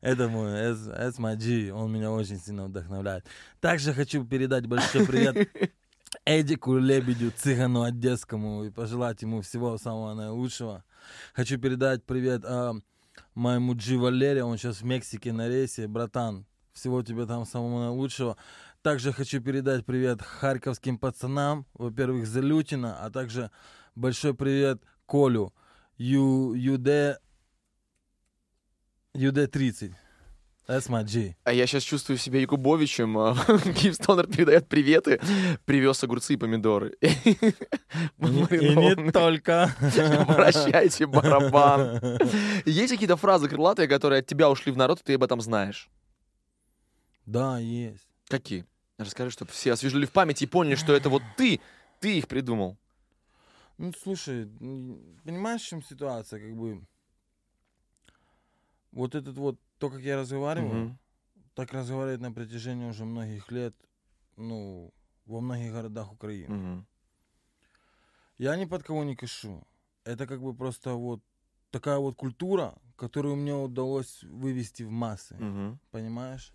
Это 0.00 0.28
мой, 0.28 0.52
это, 0.52 1.36
G, 1.36 1.72
он 1.72 1.92
меня 1.92 2.10
очень 2.10 2.38
сильно 2.38 2.66
вдохновляет. 2.66 3.24
Также 3.60 3.94
хочу 3.94 4.24
передать 4.24 4.66
большой 4.66 5.06
привет 5.06 5.48
Эдику 6.24 6.76
Лебедю, 6.76 7.32
цыгану 7.34 7.82
одесскому, 7.82 8.64
и 8.64 8.70
пожелать 8.70 9.22
ему 9.22 9.40
всего 9.40 9.78
самого 9.78 10.14
наилучшего. 10.14 10.84
Хочу 11.32 11.58
передать 11.58 12.04
привет 12.04 12.42
а, 12.44 12.74
моему 13.38 13.74
Джи 13.74 13.96
Валере, 13.96 14.42
он 14.42 14.58
сейчас 14.58 14.82
в 14.82 14.84
Мексике 14.84 15.32
на 15.32 15.48
рейсе. 15.48 15.86
Братан, 15.86 16.44
всего 16.72 17.02
тебе 17.02 17.24
там 17.24 17.46
самого 17.46 17.84
наилучшего. 17.86 18.36
Также 18.82 19.12
хочу 19.12 19.40
передать 19.40 19.86
привет 19.86 20.22
харьковским 20.22 20.98
пацанам, 20.98 21.64
во-первых, 21.74 22.26
Залютина, 22.26 22.98
а 23.04 23.10
также 23.10 23.50
большой 23.94 24.34
привет 24.34 24.82
Колю, 25.06 25.54
Ю, 25.96 26.52
ЮД, 26.54 27.20
ЮД-30. 29.14 29.94
That's 30.68 30.90
my 30.90 31.02
G. 31.02 31.34
А 31.44 31.52
я 31.54 31.66
сейчас 31.66 31.82
чувствую 31.82 32.18
себя 32.18 32.40
Якубовичем. 32.40 33.16
а, 33.16 33.34
Киев 33.74 33.94
Стонер 33.94 34.26
передает 34.26 34.68
приветы. 34.68 35.18
Привез 35.64 36.04
огурцы 36.04 36.34
и 36.34 36.36
помидоры. 36.36 36.94
И 37.00 37.06
не, 38.18 38.42
и 38.44 38.76
не 38.76 39.10
только. 39.10 39.74
Прощайте, 39.80 41.06
барабан. 41.06 42.18
Есть 42.66 42.92
какие-то 42.92 43.16
фразы 43.16 43.48
крылатые, 43.48 43.88
которые 43.88 44.20
от 44.20 44.26
тебя 44.26 44.50
ушли 44.50 44.70
в 44.70 44.76
народ, 44.76 45.00
и 45.00 45.04
ты 45.04 45.14
об 45.14 45.22
этом 45.22 45.40
знаешь? 45.40 45.88
Да, 47.24 47.58
есть. 47.58 48.06
Какие? 48.28 48.66
Расскажи, 48.98 49.30
чтобы 49.30 49.52
все 49.52 49.72
освежили 49.72 50.04
в 50.04 50.12
памяти 50.12 50.44
и 50.44 50.46
поняли, 50.46 50.74
что 50.74 50.94
это 50.94 51.08
вот 51.08 51.22
ты, 51.38 51.60
ты 52.00 52.18
их 52.18 52.28
придумал. 52.28 52.76
Ну, 53.78 53.92
слушай, 54.02 54.46
понимаешь, 55.24 55.62
в 55.62 55.68
чем 55.68 55.82
ситуация, 55.82 56.40
как 56.40 56.54
бы... 56.54 56.82
Вот 58.92 59.14
этот 59.14 59.36
вот, 59.36 59.56
то, 59.78 59.90
как 59.90 60.00
я 60.00 60.16
разговариваю, 60.16 60.84
Мгм. 60.84 60.98
так 61.54 61.72
разговаривает 61.72 62.20
на 62.20 62.32
протяжении 62.32 62.88
уже 62.88 63.04
многих 63.04 63.50
лет, 63.50 63.74
ну, 64.36 64.92
во 65.26 65.40
многих 65.40 65.72
городах 65.72 66.12
Украины. 66.12 66.54
Мгм. 66.54 66.86
Я 68.38 68.56
ни 68.56 68.66
под 68.66 68.82
кого 68.82 69.04
не 69.04 69.16
кышу. 69.16 69.66
Это 70.04 70.26
как 70.26 70.40
бы 70.40 70.54
просто 70.54 70.94
вот 70.94 71.20
такая 71.70 71.98
вот 71.98 72.16
культура, 72.16 72.74
которую 72.96 73.36
мне 73.36 73.54
удалось 73.54 74.22
вывести 74.22 74.84
в 74.84 74.90
массы, 74.90 75.36
Мгм. 75.36 75.78
понимаешь? 75.90 76.54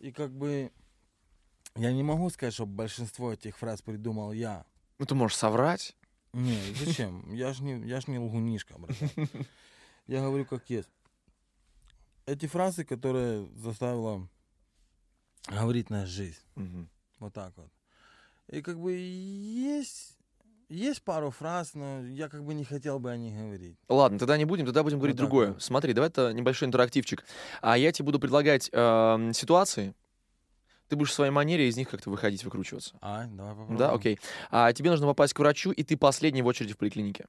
И 0.00 0.12
как 0.12 0.32
бы 0.32 0.72
я 1.76 1.92
не 1.92 2.02
могу 2.02 2.30
сказать, 2.30 2.54
что 2.54 2.66
большинство 2.66 3.32
этих 3.32 3.56
фраз 3.56 3.82
придумал 3.82 4.32
я. 4.32 4.64
Ну, 4.98 5.06
ты 5.06 5.14
можешь 5.14 5.36
соврать. 5.36 5.96
Не, 6.32 6.56
зачем? 6.74 7.32
Я 7.34 7.52
ж 7.52 7.60
не, 7.62 7.80
я 7.88 8.00
ж 8.00 8.06
не 8.10 8.18
лгунишка, 8.18 8.78
братан. 8.78 9.08
Я 10.06 10.20
говорю 10.20 10.44
как 10.46 10.68
есть. 10.70 10.90
Эти 12.26 12.46
фразы, 12.46 12.84
которые 12.84 13.48
заставила 13.56 14.28
говорить 15.48 15.90
на 15.90 16.06
жизнь. 16.06 16.38
Мгм. 16.54 16.88
Вот 17.18 17.32
так 17.32 17.52
вот. 17.56 17.70
И 18.48 18.62
как 18.62 18.78
бы 18.78 18.92
есть, 18.92 20.18
есть 20.68 21.02
пару 21.02 21.30
фраз, 21.30 21.74
но 21.74 22.04
я 22.06 22.28
как 22.28 22.44
бы 22.44 22.54
не 22.54 22.64
хотел 22.64 22.98
бы 22.98 23.10
о 23.10 23.16
них 23.16 23.34
говорить. 23.34 23.76
Ладно, 23.88 24.18
тогда 24.18 24.36
не 24.36 24.44
будем, 24.44 24.66
тогда 24.66 24.82
будем 24.82 24.98
говорить 24.98 25.16
так 25.16 25.26
другое. 25.26 25.52
вот. 25.52 25.62
Смотри, 25.62 25.92
давай 25.92 26.10
это 26.10 26.32
небольшой 26.32 26.68
интерактивчик. 26.68 27.24
А 27.60 27.76
я 27.76 27.92
тебе 27.92 28.06
буду 28.06 28.20
предлагать 28.20 28.68
эм, 28.72 29.32
ситуации. 29.32 29.94
Ты 30.88 30.96
будешь 30.96 31.10
в 31.10 31.14
своей 31.14 31.30
манере 31.30 31.68
из 31.68 31.76
них 31.76 31.88
как-то 31.88 32.10
выходить, 32.10 32.44
выкручиваться. 32.44 32.98
А, 33.00 33.26
давай 33.26 33.52
попробуем. 33.52 33.78
Да, 33.78 33.92
окей. 33.92 34.18
А 34.50 34.72
тебе 34.72 34.90
нужно 34.90 35.06
попасть 35.06 35.32
к 35.32 35.38
врачу, 35.38 35.72
и 35.72 35.82
ты 35.82 35.96
последний 35.96 36.42
в 36.42 36.46
очереди 36.46 36.74
в 36.74 36.76
поликлинике. 36.76 37.26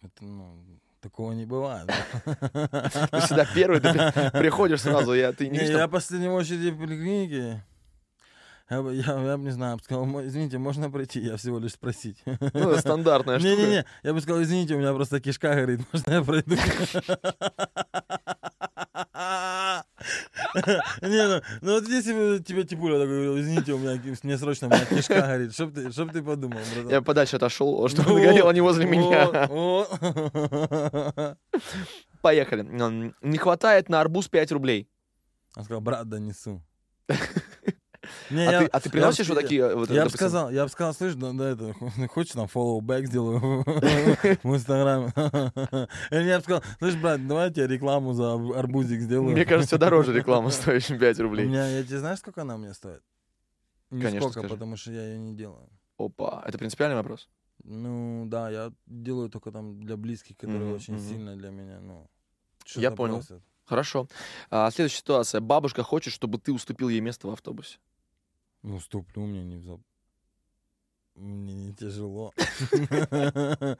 Это, 0.00 0.24
ну, 0.24 0.64
такого 1.06 1.32
не 1.32 1.46
бывает. 1.46 1.86
Ты 2.24 3.20
всегда 3.20 3.46
первый, 3.54 3.80
ты 3.80 3.92
при- 3.92 4.38
приходишь 4.40 4.80
сразу, 4.82 5.14
я, 5.14 5.32
ты 5.32 5.48
не 5.48 5.58
я 5.58 5.86
в 5.86 6.34
очереди 6.34 6.70
в 6.70 6.78
поликлинике. 6.78 7.62
Я 8.68 8.82
бы, 8.82 8.92
я, 8.96 9.02
я 9.30 9.36
бы 9.36 9.44
не 9.44 9.50
знаю, 9.52 9.72
я 9.72 9.76
бы 9.76 9.82
сказал, 9.84 10.04
«Мо- 10.06 10.26
извините, 10.26 10.58
можно 10.58 10.90
пройти? 10.90 11.20
Я 11.20 11.36
всего 11.36 11.60
лишь 11.60 11.72
спросить. 11.74 12.20
ну, 12.26 12.70
это 12.70 12.80
стандартная 12.80 13.38
штука. 13.38 13.54
Не-не-не, 13.54 13.84
я 14.02 14.12
бы 14.12 14.20
сказал, 14.20 14.42
извините, 14.42 14.74
у 14.74 14.78
меня 14.78 14.92
просто 14.92 15.20
кишка 15.20 15.54
горит, 15.54 15.80
можно 15.92 16.12
я 16.12 16.22
пройду? 16.22 16.56
Не, 21.02 21.28
ну, 21.28 21.42
ну 21.60 21.72
вот 21.74 21.88
если 21.88 22.38
тебе 22.38 22.64
Типуля 22.64 22.98
такой 22.98 23.40
извините, 23.40 23.72
у 23.72 23.78
меня, 23.78 24.00
мне 24.22 24.38
срочно, 24.38 24.68
у 24.68 24.70
меня 24.70 24.84
кишка 24.84 25.20
горит, 25.20 25.54
чтоб 25.54 25.72
ты, 25.74 25.90
чтоб 25.92 26.12
ты 26.12 26.22
подумал, 26.22 26.58
братан? 26.74 26.90
Я 26.90 27.02
подальше 27.02 27.36
отошел, 27.36 27.88
чтобы 27.88 28.10
Вот, 28.10 28.16
он 28.16 28.22
горел 28.22 28.50
не 28.52 28.60
возле 28.60 28.86
меня. 28.86 29.48
Поехали. 32.22 32.62
Не 33.22 33.38
хватает 33.38 33.88
на 33.88 34.00
арбуз 34.00 34.28
5 34.28 34.52
рублей. 34.52 34.88
Он 35.56 35.64
сказал, 35.64 35.80
брат, 35.80 36.08
донесу. 36.08 36.62
Не, 38.30 38.46
А 38.48 38.52
я- 38.52 38.58
ты, 38.60 38.64
а 38.66 38.80
ты 38.80 38.88
я 38.88 38.92
приносишь 38.92 39.28
бы- 39.28 39.34
вот 39.34 39.42
такие... 39.42 39.74
вот, 39.74 39.90
Я 39.90 40.04
бы 40.04 40.10
сказал, 40.10 40.50
я 40.50 40.64
бы 40.64 40.68
сказал, 40.70 40.94
слышь, 40.94 41.14
да, 41.14 41.32
да, 41.32 41.48
это, 41.50 41.74
хочешь 42.08 42.32
там 42.32 42.46
back 42.46 43.04
сделаю 43.06 43.38
в 44.42 44.54
Инстаграме? 44.54 45.12
Я 46.10 46.36
бы 46.38 46.42
сказал, 46.42 46.62
слышь, 46.78 46.96
брат, 46.96 47.26
давай 47.26 47.48
я 47.48 47.52
тебе 47.54 47.66
рекламу 47.68 48.12
за 48.14 48.24
арб- 48.34 48.54
арбузик 48.56 49.00
сделаю. 49.00 49.30
Мне 49.32 49.44
кажется, 49.44 49.76
все 49.76 49.78
дороже 49.78 50.12
реклама 50.12 50.50
стоит, 50.50 50.84
чем 50.84 50.98
5 50.98 51.20
У 51.20 51.22
рублей. 51.24 51.46
меня, 51.46 51.66
я 51.68 51.82
тебе 51.84 51.98
знаешь, 51.98 52.18
сколько 52.18 52.42
она 52.42 52.56
мне 52.56 52.74
стоит? 52.74 53.02
Конечно, 53.90 54.14
Нисколько, 54.16 54.32
скажи. 54.40 54.48
потому 54.54 54.76
что 54.76 54.90
я 54.92 55.02
ее 55.06 55.18
не 55.18 55.34
делаю. 55.34 55.68
Опа, 55.98 56.42
это 56.46 56.58
принципиальный 56.58 56.96
вопрос. 56.96 57.28
Ну, 57.64 58.24
да, 58.26 58.50
я 58.50 58.72
делаю 58.86 59.28
только 59.30 59.50
там 59.50 59.80
для 59.80 59.96
близких, 59.96 60.36
которые 60.36 60.74
очень 60.74 61.00
сильно 61.00 61.36
для 61.36 61.50
меня, 61.50 61.80
ну, 61.80 62.08
Я 62.74 62.90
понял. 62.90 63.16
просят. 63.16 63.42
Хорошо. 63.64 64.06
А, 64.50 64.70
следующая 64.70 64.98
ситуация. 64.98 65.40
Бабушка 65.40 65.82
хочет, 65.82 66.12
чтобы 66.12 66.38
ты 66.38 66.52
уступил 66.52 66.88
ей 66.88 67.00
место 67.00 67.26
в 67.26 67.30
автобусе. 67.30 67.78
Ну, 68.66 68.80
ступлю, 68.80 69.22
мне 69.26 69.44
не 69.44 69.56
взял. 69.58 69.80
Мне 71.14 71.54
не 71.54 71.72
тяжело. 71.72 72.34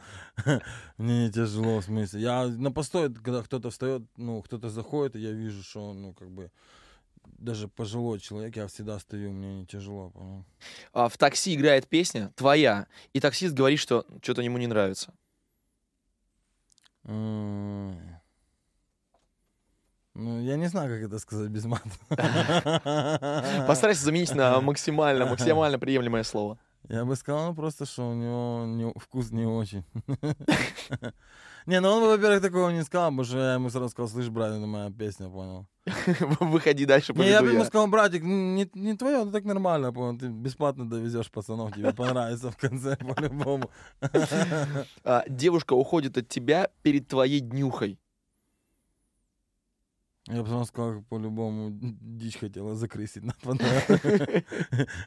Мне 0.96 1.26
не 1.26 1.32
тяжело, 1.32 1.80
в 1.80 1.84
смысле. 1.84 2.20
Я 2.20 2.46
на 2.46 2.70
постой, 2.70 3.12
когда 3.12 3.42
кто-то 3.42 3.70
встает, 3.70 4.02
ну, 4.16 4.40
кто-то 4.42 4.70
заходит, 4.70 5.16
и 5.16 5.18
я 5.18 5.32
вижу, 5.32 5.64
что, 5.64 5.92
ну, 5.92 6.14
как 6.14 6.30
бы, 6.30 6.52
даже 7.24 7.66
пожилой 7.66 8.20
человек, 8.20 8.54
я 8.54 8.68
всегда 8.68 9.00
стою, 9.00 9.32
мне 9.32 9.58
не 9.58 9.66
тяжело? 9.66 10.12
А, 10.92 11.08
в 11.08 11.18
такси 11.18 11.56
играет 11.56 11.88
песня 11.88 12.32
твоя, 12.36 12.86
и 13.12 13.18
таксист 13.18 13.54
говорит, 13.54 13.80
что 13.80 14.06
что-то 14.22 14.42
ему 14.42 14.56
не 14.58 14.68
нравится. 14.68 15.12
Ну, 20.18 20.40
я 20.40 20.56
не 20.56 20.66
знаю, 20.68 20.88
как 20.88 21.02
это 21.06 21.18
сказать 21.18 21.50
без 21.50 21.66
мата. 21.66 21.90
Постарайся 23.66 24.02
заменить 24.02 24.34
на 24.34 24.60
максимально, 24.62 25.26
максимально 25.26 25.78
приемлемое 25.78 26.22
слово. 26.22 26.58
Я 26.88 27.04
бы 27.04 27.16
сказал 27.16 27.48
ну, 27.48 27.54
просто, 27.54 27.84
что 27.84 28.08
у 28.08 28.14
него 28.14 28.64
не- 28.66 28.98
вкус 28.98 29.30
не 29.30 29.44
очень. 29.44 29.84
Не, 31.66 31.80
ну 31.80 31.88
он 31.88 32.00
бы, 32.00 32.06
во-первых, 32.10 32.40
такого 32.42 32.70
не 32.70 32.84
сказал, 32.84 33.10
потому 33.10 33.24
что 33.24 33.38
я 33.38 33.54
ему 33.54 33.70
сразу 33.70 33.88
сказал, 33.88 34.08
слышь, 34.08 34.28
брат, 34.28 34.52
это 34.52 34.66
моя 34.66 34.88
песня, 34.92 35.28
понял. 35.28 35.66
Выходи 36.38 36.86
дальше, 36.86 37.12
Не, 37.12 37.28
я 37.28 37.42
бы 37.42 37.50
ему 37.50 37.64
сказал, 37.64 37.88
братик, 37.88 38.22
не, 38.22 38.70
не 38.72 38.96
твое, 38.96 39.28
так 39.32 39.44
нормально, 39.44 39.92
понял, 39.92 40.16
ты 40.16 40.28
бесплатно 40.28 40.88
довезешь 40.88 41.28
пацанов, 41.28 41.74
тебе 41.74 41.92
понравится 41.92 42.52
в 42.52 42.56
конце 42.56 42.96
по-любому. 42.96 43.68
А, 45.02 45.24
Девушка 45.28 45.72
уходит 45.72 46.16
от 46.16 46.28
тебя 46.28 46.70
перед 46.82 47.08
твоей 47.08 47.40
днюхой. 47.40 47.98
Я 50.28 50.42
бы 50.42 50.48
сам 50.48 50.64
сказал, 50.64 51.02
по-любому 51.02 51.70
дичь 52.00 52.38
хотела 52.38 52.74
закрысить 52.74 53.22
на. 53.22 53.32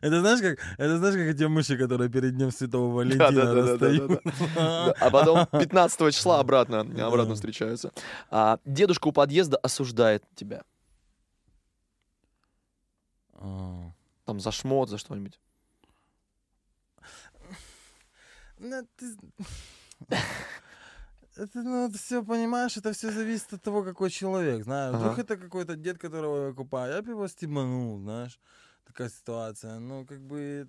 Это 0.01 0.19
знаешь, 0.21 0.39
как 0.41 0.59
это 0.77 0.97
знаешь, 0.97 1.15
как 1.15 1.35
эти 1.35 1.43
мыши, 1.43 1.77
которые 1.77 2.09
перед 2.09 2.35
днем 2.35 2.51
Святого 2.51 2.93
Валентина 2.95 3.53
расстают. 3.53 4.21
А 4.55 5.09
потом 5.09 5.45
15 5.47 6.13
числа 6.13 6.39
обратно, 6.39 6.81
обратно 6.81 7.35
встречаются. 7.35 7.91
А, 8.29 8.59
Дедушка 8.65 9.09
у 9.09 9.11
подъезда 9.11 9.57
осуждает 9.57 10.23
тебя. 10.35 10.63
А. 13.33 13.91
Там 14.25 14.39
за 14.39 14.51
шмот, 14.51 14.89
за 14.89 14.97
что-нибудь. 14.97 15.39
Ну. 21.39 21.45
Это, 21.45 21.63
ну, 21.63 21.89
все, 21.91 22.23
понимаешь, 22.23 22.77
это 22.77 22.91
все 22.91 23.11
зависит 23.11 23.53
от 23.53 23.61
того, 23.61 23.83
какой 23.83 24.09
человек, 24.09 24.63
знаешь. 24.63 24.95
Вдруг 24.95 25.13
Ага. 25.13 25.21
это 25.21 25.37
какой-то 25.37 25.75
дед, 25.75 25.97
которого 25.97 26.47
я 26.47 26.53
купаю, 26.53 26.93
я 26.95 27.01
бы 27.01 27.11
его 27.11 27.27
стебанул, 27.27 27.99
знаешь. 27.99 28.39
Такая 28.85 29.09
ситуация. 29.09 29.79
Ну, 29.79 30.05
как 30.05 30.19
бы 30.21 30.67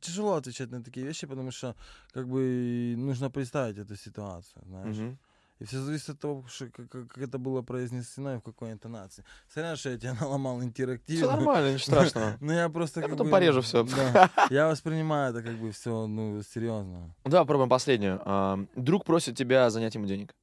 тяжело 0.00 0.34
отвечать 0.34 0.70
на 0.70 0.82
такие 0.82 1.06
вещи, 1.06 1.26
потому 1.26 1.50
что, 1.50 1.74
как 2.12 2.26
бы, 2.26 2.94
нужно 2.96 3.30
представить 3.30 3.78
эту 3.78 3.96
ситуацию, 3.96 4.62
знаешь. 4.66 4.96
Мгм. 4.96 5.18
И 5.58 5.64
все 5.64 5.80
зависит 5.80 6.10
от 6.10 6.20
того, 6.20 6.44
как, 6.58 6.88
как- 6.90 7.18
это 7.18 7.38
было 7.38 7.62
произнесено 7.62 8.34
и 8.34 8.38
в 8.38 8.42
какой 8.42 8.72
интонации. 8.72 9.24
Сорян, 9.48 9.76
что 9.76 9.88
я 9.90 9.98
тебя 9.98 10.14
наломал 10.20 10.62
интерактив. 10.62 11.16
Все 11.16 11.30
нормально, 11.30 11.72
ничего 11.72 11.92
страшного. 11.94 12.36
Но 12.40 12.52
я 12.52 12.68
просто 12.68 13.00
Я 13.00 13.08
потом 13.08 13.26
бы, 13.26 13.30
порежу 13.30 13.60
всё. 13.62 13.82
да, 13.84 14.30
я 14.50 14.68
воспринимаю 14.68 15.30
это 15.34 15.42
как 15.42 15.56
бы 15.58 15.70
все, 15.72 16.06
ну, 16.06 16.42
серьезно. 16.42 17.14
Ну, 17.24 17.30
Давай 17.30 17.44
попробуем 17.44 17.70
последнюю. 17.70 18.20
А, 18.24 18.58
Друг 18.76 19.04
просит 19.06 19.36
тебя 19.36 19.70
занять 19.70 19.94
ему 19.94 20.06
денег. 20.06 20.34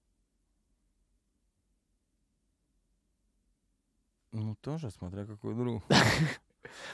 Ну, 4.32 4.56
тоже, 4.62 4.90
смотря 4.90 5.26
какой 5.26 5.54
друг. 5.54 5.84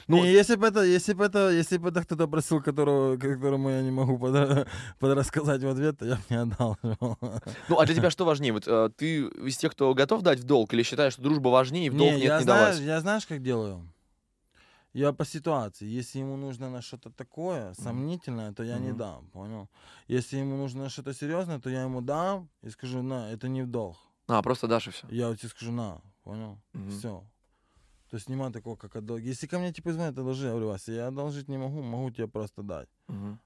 Ну, 0.08 0.16
не, 0.16 0.32
если 0.32 0.56
бы 0.56 0.66
это, 0.66 0.82
если 0.82 1.12
бы 1.14 1.24
это, 1.24 1.50
если 1.50 1.78
бы 1.78 1.88
это 1.90 2.02
кто-то 2.02 2.26
просил, 2.26 2.62
которого, 2.62 3.16
которому 3.16 3.70
я 3.70 3.82
не 3.82 3.90
могу 3.90 4.16
подра- 4.18 4.66
подрассказать 4.98 5.62
в 5.62 5.68
ответ, 5.68 5.98
то 5.98 6.06
я 6.06 6.16
бы 6.16 6.22
не 6.30 6.36
отдал. 6.36 6.78
Ну, 7.68 7.78
а 7.78 7.86
для 7.86 7.94
тебя 7.94 8.10
что 8.10 8.24
важнее? 8.24 8.52
Вот 8.52 8.66
э, 8.66 8.90
ты 8.96 9.20
из 9.46 9.56
тех, 9.56 9.72
кто 9.72 9.94
готов 9.94 10.22
дать 10.22 10.40
в 10.40 10.44
долг, 10.44 10.74
или 10.74 10.82
считаешь, 10.82 11.14
что 11.14 11.22
дружба 11.22 11.48
важнее, 11.48 11.86
и 11.86 11.90
в 11.90 11.96
долг 11.96 12.10
Не, 12.12 12.16
нет 12.20 12.24
я 12.28 12.38
не 12.38 12.44
знаю, 12.44 12.64
давать? 12.64 12.80
я 12.80 13.00
знаешь, 13.00 13.26
как 13.26 13.42
делаю? 13.42 13.86
Я 14.92 15.12
по 15.12 15.24
ситуации. 15.24 15.86
Если 15.86 16.18
ему 16.18 16.36
нужно 16.36 16.68
на 16.68 16.82
что-то 16.82 17.10
такое 17.10 17.74
сомнительное, 17.74 18.52
то 18.52 18.64
я 18.64 18.78
не 18.78 18.88
Мгм. 18.88 18.98
дам, 18.98 19.26
понял? 19.32 19.68
Если 20.08 20.38
ему 20.38 20.56
нужно 20.56 20.88
что-то 20.88 21.14
серьезное, 21.14 21.60
то 21.60 21.70
я 21.70 21.82
ему 21.82 22.00
дам 22.00 22.48
и 22.62 22.70
скажу, 22.70 23.02
на, 23.02 23.30
это 23.32 23.48
не 23.48 23.62
в 23.62 23.68
долг. 23.68 23.96
А, 24.26 24.42
просто 24.42 24.66
дашь 24.66 24.88
и 24.88 24.90
все. 24.90 25.06
Я 25.10 25.28
вот 25.28 25.38
тебе 25.38 25.48
скажу, 25.48 25.70
на, 25.72 26.00
понял? 26.24 26.58
Мгм. 26.72 26.90
Все. 26.90 27.24
То 28.10 28.16
есть 28.16 28.28
нема 28.28 28.50
такого, 28.50 28.76
как 28.76 28.96
отдолг. 28.96 29.20
Если 29.20 29.46
ко 29.46 29.58
мне 29.58 29.72
типа 29.72 29.92
звонят, 29.92 30.18
одолжи, 30.18 30.46
я 30.46 30.50
говорю, 30.50 30.68
Вася, 30.68 30.92
я 30.92 31.06
одолжить 31.08 31.48
не 31.48 31.58
могу, 31.58 31.80
могу 31.82 32.10
тебе 32.10 32.26
просто 32.26 32.62
дать. 32.62 32.88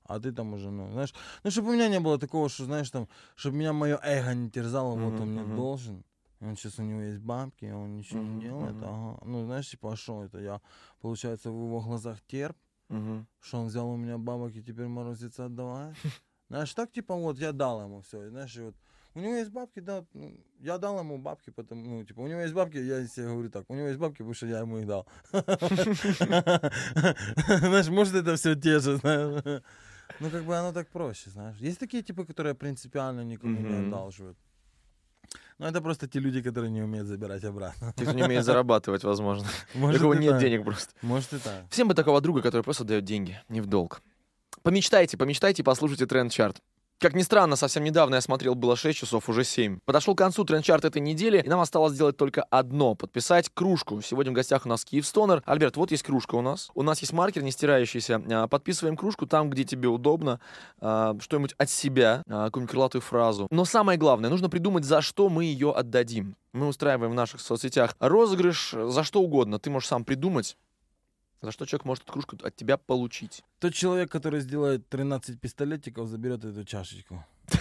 А 0.05 0.19
ты 0.21 0.33
там 0.33 0.53
уже, 0.55 0.71
ну, 0.71 0.91
знаешь, 0.93 1.15
ну, 1.45 1.51
чтобы 1.51 1.71
у 1.71 1.73
меня 1.73 1.89
не 1.89 2.01
было 2.01 2.19
такого, 2.19 2.49
что, 2.49 2.65
знаешь, 2.65 2.91
там, 2.91 3.09
чтобы 3.37 3.57
меня 3.57 3.73
мое 3.73 3.99
эго 4.03 4.35
не 4.35 4.51
терзало, 4.51 4.95
вот 4.97 5.01
Мгм, 5.01 5.23
он 5.23 5.29
мне 5.33 5.43
мгм. 5.43 5.57
должен. 5.57 6.05
Он 6.41 6.57
сейчас 6.57 6.79
у 6.79 6.83
него 6.83 7.01
есть 7.01 7.21
бабки, 7.21 7.65
он 7.73 7.97
ничего 7.97 8.21
Мгм, 8.21 8.35
не 8.35 8.41
делает. 8.43 8.75
мгм. 8.77 8.85
Ага. 8.85 9.19
Ну, 9.25 9.45
знаешь, 9.45 9.71
типа, 9.71 9.93
а 9.93 9.97
что 9.97 10.25
это? 10.25 10.39
Я, 10.41 10.61
получается, 11.01 11.51
в 11.51 11.55
его 11.55 11.81
глазах 11.81 12.21
терп, 12.27 12.57
Мгм. 12.91 13.27
что 13.41 13.59
он 13.61 13.67
взял 13.67 13.89
у 13.89 13.97
меня 13.97 14.19
бабок 14.19 14.55
и 14.57 14.63
теперь 14.63 14.87
морозится 14.89 15.47
отдавать. 15.47 15.97
Знаешь, 16.51 16.75
так, 16.75 16.93
типа, 16.93 17.15
вот, 17.15 17.39
я 17.39 17.53
дал 17.53 17.83
ему 17.83 18.01
все, 18.03 18.29
знаешь, 18.29 18.57
и 18.57 18.61
вот, 18.61 18.75
у 19.15 19.21
него 19.21 19.35
есть 19.35 19.51
бабки, 19.51 19.81
да, 19.81 20.05
ну, 20.13 20.37
я 20.61 20.79
дал 20.79 20.99
ему 20.99 21.19
бабки, 21.19 21.51
потому, 21.51 21.85
ну, 21.85 22.05
типа, 22.05 22.21
у 22.21 22.27
него 22.27 22.41
есть 22.41 22.55
бабки, 22.55 22.79
я 22.79 23.07
себе 23.07 23.27
говорю 23.27 23.51
так, 23.51 23.65
у 23.69 23.75
него 23.75 23.87
есть 23.87 23.99
бабки, 23.99 24.19
потому 24.19 24.35
что 24.35 24.47
я 24.47 24.61
ему 24.61 24.79
их 24.79 24.87
дал. 24.87 25.07
Знаешь, 25.33 27.89
может, 27.89 28.15
это 28.15 28.37
все 28.37 28.55
те 28.55 28.81
же, 28.81 28.97
знаешь. 28.97 29.63
Ну, 30.21 30.31
как 30.31 30.45
бы 30.45 30.57
оно 30.57 30.73
так 30.73 30.89
проще, 30.89 31.31
знаешь. 31.31 31.57
Есть 31.59 31.79
такие 31.79 32.03
типы, 32.03 32.25
которые 32.25 32.55
принципиально 32.55 33.23
никому 33.23 33.61
не 33.61 33.87
одалживают. 33.87 34.39
Но 35.59 35.69
это 35.69 35.81
просто 35.81 36.09
те 36.09 36.19
люди, 36.19 36.43
которые 36.43 36.71
не 36.71 36.83
умеют 36.83 37.07
забирать 37.07 37.45
обратно. 37.45 37.93
Те, 37.97 38.05
кто 38.05 38.13
не 38.13 38.25
умеет 38.25 38.45
зарабатывать, 38.45 39.05
возможно. 39.05 39.47
У 39.75 39.79
Может, 39.79 40.01
кого 40.01 40.15
и 40.15 40.19
нет 40.19 40.33
так. 40.33 40.41
денег 40.41 40.65
просто. 40.65 40.93
Может 41.03 41.33
и 41.33 41.39
так. 41.39 41.65
Всем 41.71 41.89
бы 41.89 41.95
такого 41.95 42.21
друга, 42.21 42.43
который 42.43 42.63
просто 42.63 42.85
дает 42.85 43.05
деньги, 43.05 43.41
не 43.49 43.61
в 43.61 43.67
долг. 43.67 44.03
Помечтайте, 44.63 45.17
помечтайте, 45.17 45.63
послушайте 45.63 46.07
тренд-чарт. 46.07 46.61
Как 47.05 47.15
ни 47.15 47.21
странно, 47.21 47.57
совсем 47.57 47.85
недавно 47.85 48.15
я 48.15 48.23
смотрел, 48.23 48.55
было 48.55 48.77
6 48.77 48.99
часов, 48.99 49.29
уже 49.29 49.45
7. 49.45 49.81
Подошел 49.85 50.15
к 50.15 50.19
концу 50.19 50.43
тренд-чарт 50.43 50.87
этой 50.87 51.03
недели, 51.03 51.43
и 51.43 51.47
нам 51.47 51.61
осталось 51.61 51.93
сделать 51.93 52.17
только 52.17 52.45
одно— 52.45 52.95
подписать 52.95 53.51
кружку. 53.53 54.01
Сегодня 54.01 54.33
в 54.33 54.35
гостях 54.35 54.65
у 54.65 54.71
нас 54.71 54.87
Киев 54.87 55.07
Стонер. 55.07 55.43
Альберт, 55.45 55.77
вот 55.77 55.91
есть 55.91 56.03
кружка 56.03 56.37
у 56.37 56.41
нас. 56.41 56.71
У 56.73 56.83
нас 56.83 57.01
есть 57.01 57.13
маркер 57.13 57.43
не 57.43 57.51
стирающийся. 57.51 58.23
А, 58.31 58.49
Подписываем 58.49 58.97
кружку 58.97 59.27
там, 59.27 59.51
где 59.51 59.65
тебе 59.65 59.89
удобно. 59.89 60.41
А, 60.81 61.15
Что-нибудь 61.21 61.53
от 61.59 61.69
себя, 61.69 62.23
а, 62.27 62.47
какую-нибудь 62.47 62.71
крылатую 62.71 63.03
фразу. 63.03 63.49
Но 63.51 63.67
самое 63.67 63.99
главное, 63.99 64.31
нужно 64.31 64.49
придумать, 64.49 64.87
за 64.87 65.03
что 65.03 65.29
мы 65.29 65.45
ее 65.45 65.73
отдадим. 65.73 66.37
Мы 66.55 66.69
устраиваем 66.69 67.13
в 67.13 67.15
наших 67.15 67.43
соцсетях 67.43 67.97
розыгрыш 67.99 68.75
за 68.79 69.05
что 69.05 69.21
угодно. 69.21 69.59
Ты 69.59 69.69
можешь 69.69 69.91
сам 69.91 70.07
придумать, 70.07 70.57
за 71.45 71.53
что 71.53 71.67
человек 71.67 71.85
может 71.85 72.05
эту 72.05 72.13
кружку 72.13 72.37
от 72.43 72.57
тебя 72.57 72.77
получить. 72.77 73.43
Тот 73.59 73.75
человек, 73.75 74.11
который 74.11 74.41
сделает 74.41 74.89
13 74.89 75.41
пистолетиков, 75.41 76.09
заберет 76.09 76.45
эту 76.45 76.65
чашечку. 76.65 77.25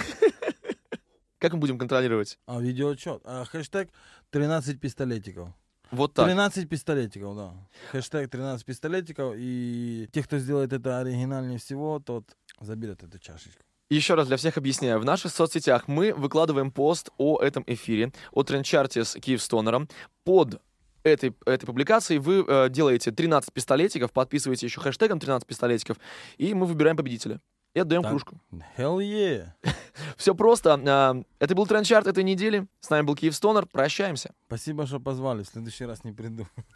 Как 1.40 1.54
мы 1.54 1.60
будем 1.60 1.78
контролировать? 1.78 2.40
А, 2.46 2.60
видеоотчет. 2.60 3.22
А, 3.26 3.46
хэштег 3.46 3.90
13 4.32 4.80
пистолетиков. 4.80 5.50
Вот 5.92 6.14
так. 6.14 6.26
13 6.26 6.68
пистолетиков, 6.70 7.36
да. 7.36 7.54
Хэштег 7.92 8.30
13 8.30 8.66
пистолетиков. 8.66 9.36
И 9.38 10.08
те, 10.12 10.24
кто 10.24 10.38
сделает 10.40 10.74
это 10.74 11.00
оригинальнее 11.00 11.60
всего, 11.60 12.00
тот 12.00 12.36
заберет 12.60 13.04
эту 13.04 13.20
чашечку. 13.20 13.62
Еще 13.90 14.16
раз 14.16 14.28
для 14.28 14.38
всех 14.38 14.58
объясняю. 14.58 15.00
В 15.00 15.06
наших 15.06 15.32
соцсетях 15.32 15.88
мы 15.88 16.14
выкладываем 16.14 16.72
пост 16.72 17.12
о 17.18 17.40
этом 17.40 17.64
эфире, 17.68 18.12
о 18.32 18.44
трендчарте 18.44 19.04
с 19.04 19.20
Киевстонером. 19.20 19.88
Под 20.24 20.62
этой, 21.04 21.36
этой 21.46 21.66
публикацией 21.66 22.20
вы 22.20 22.46
э, 22.48 22.70
делаете 22.70 23.12
13 23.12 23.52
пистолетиков, 23.54 24.12
подписываете 24.12 24.66
еще 24.66 24.80
хэштегом 24.82 25.20
13 25.20 25.48
пистолетиков, 25.48 25.98
и 26.38 26.54
мы 26.54 26.66
выбираем 26.66 26.98
победителя. 26.98 27.40
И 27.74 27.80
отдаем 27.80 28.04
Так. 28.04 28.12
кружку. 28.12 28.40
Hell 28.78 29.00
yeah. 29.00 29.48
Все 30.18 30.36
просто. 30.36 30.80
А, 30.86 31.16
Это 31.40 31.56
был 31.56 31.66
трендчарт 31.66 32.06
этой 32.06 32.24
недели. 32.24 32.68
С 32.80 32.92
нами 32.92 33.04
был 33.04 33.16
Kyivstoner. 33.16 33.66
Прощаемся. 33.66 34.32
Спасибо, 34.46 34.86
что 34.86 35.00
позвали. 35.00 35.42
В 35.42 35.48
следующий 35.48 35.86
раз 35.86 36.04
не 36.04 36.12
приду. 36.12 36.46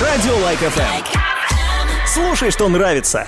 Радио 0.00 0.36
Like 0.44 0.60
FM. 0.60 1.04
Слушай, 2.06 2.52
что 2.52 2.68
нравится. 2.68 3.26